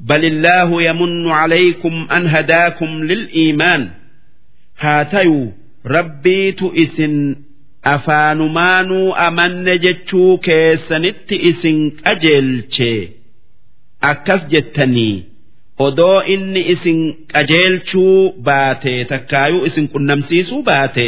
بل 0.00 0.24
الله 0.24 0.82
يمن 0.82 1.28
عليكم 1.30 2.06
أن 2.16 2.26
هداكم 2.26 3.04
للإيمان 3.04 3.90
هاتيو 4.78 5.52
ربيت 5.86 6.62
إسن 6.62 7.36
afaanumaanuu 7.94 9.14
amanne 9.26 9.74
jechuu 9.84 10.38
keessanitti 10.46 11.36
isin 11.50 11.78
qajeelche 12.04 12.88
akkas 14.10 14.42
jettanii 14.54 15.16
odoo 15.86 16.18
inni 16.34 16.62
isin 16.74 17.00
qajeelchuu 17.32 18.32
baate 18.48 18.94
takkaayuu 19.12 19.64
isin 19.68 19.86
qunnamsiisuu 19.92 20.62
baate 20.70 21.06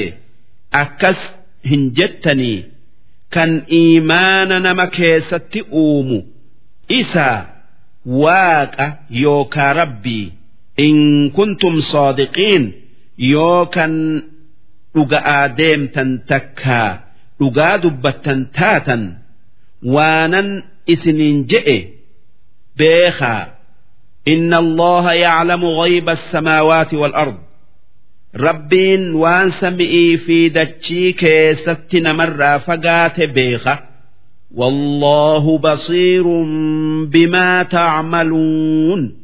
akkas 0.83 1.21
hin 1.71 1.83
jettanii 1.99 2.59
kan 3.37 3.51
iimaana 3.81 4.61
nama 4.67 4.87
keessatti 4.99 5.61
uumu 5.85 6.19
isa 7.01 7.29
waaqa 8.06 8.86
yookaa 9.24 9.74
rabbii 9.74 10.26
in 10.86 10.98
kuntum 11.36 11.76
saadiqiin 11.92 12.64
yoo 13.32 13.66
kan 13.76 13.94
dhuga'aa 14.96 15.48
deemtan 15.58 16.10
takkaa 16.30 16.90
dhugaa 17.40 17.76
dubbattan 17.84 18.40
taatan 18.58 19.04
waanan 19.96 20.50
isiniin 20.94 21.40
je'e 21.52 21.78
beekaa. 22.78 23.44
Inna 24.34 24.58
allaha 24.64 25.12
yaclamu 25.26 25.70
ghayba 25.80 26.12
assamaawaati 26.18 26.96
waalard 27.02 27.38
rabbiin 28.46 29.04
waan 29.22 29.50
sami'ii 29.60 30.18
fi 30.26 30.38
dachii 30.58 31.14
keessatti 31.22 31.98
namarraa 32.06 32.60
fagaate 32.68 33.28
beeka 33.36 33.74
والله 34.55 35.59
بصير 35.59 36.25
بما 37.05 37.63
تعملون 37.63 39.17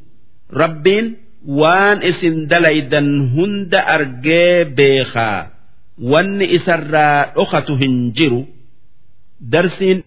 ربين 0.52 1.16
وان 1.46 2.02
اسم 2.02 2.46
دليدا 2.46 2.98
هند 3.36 3.74
أرجي 3.74 4.64
بيخا 4.64 5.46
وان 6.02 6.42
اسرى 6.42 7.32
أخته 7.36 7.74
هنجرو 7.74 8.44
درسين 9.40 10.02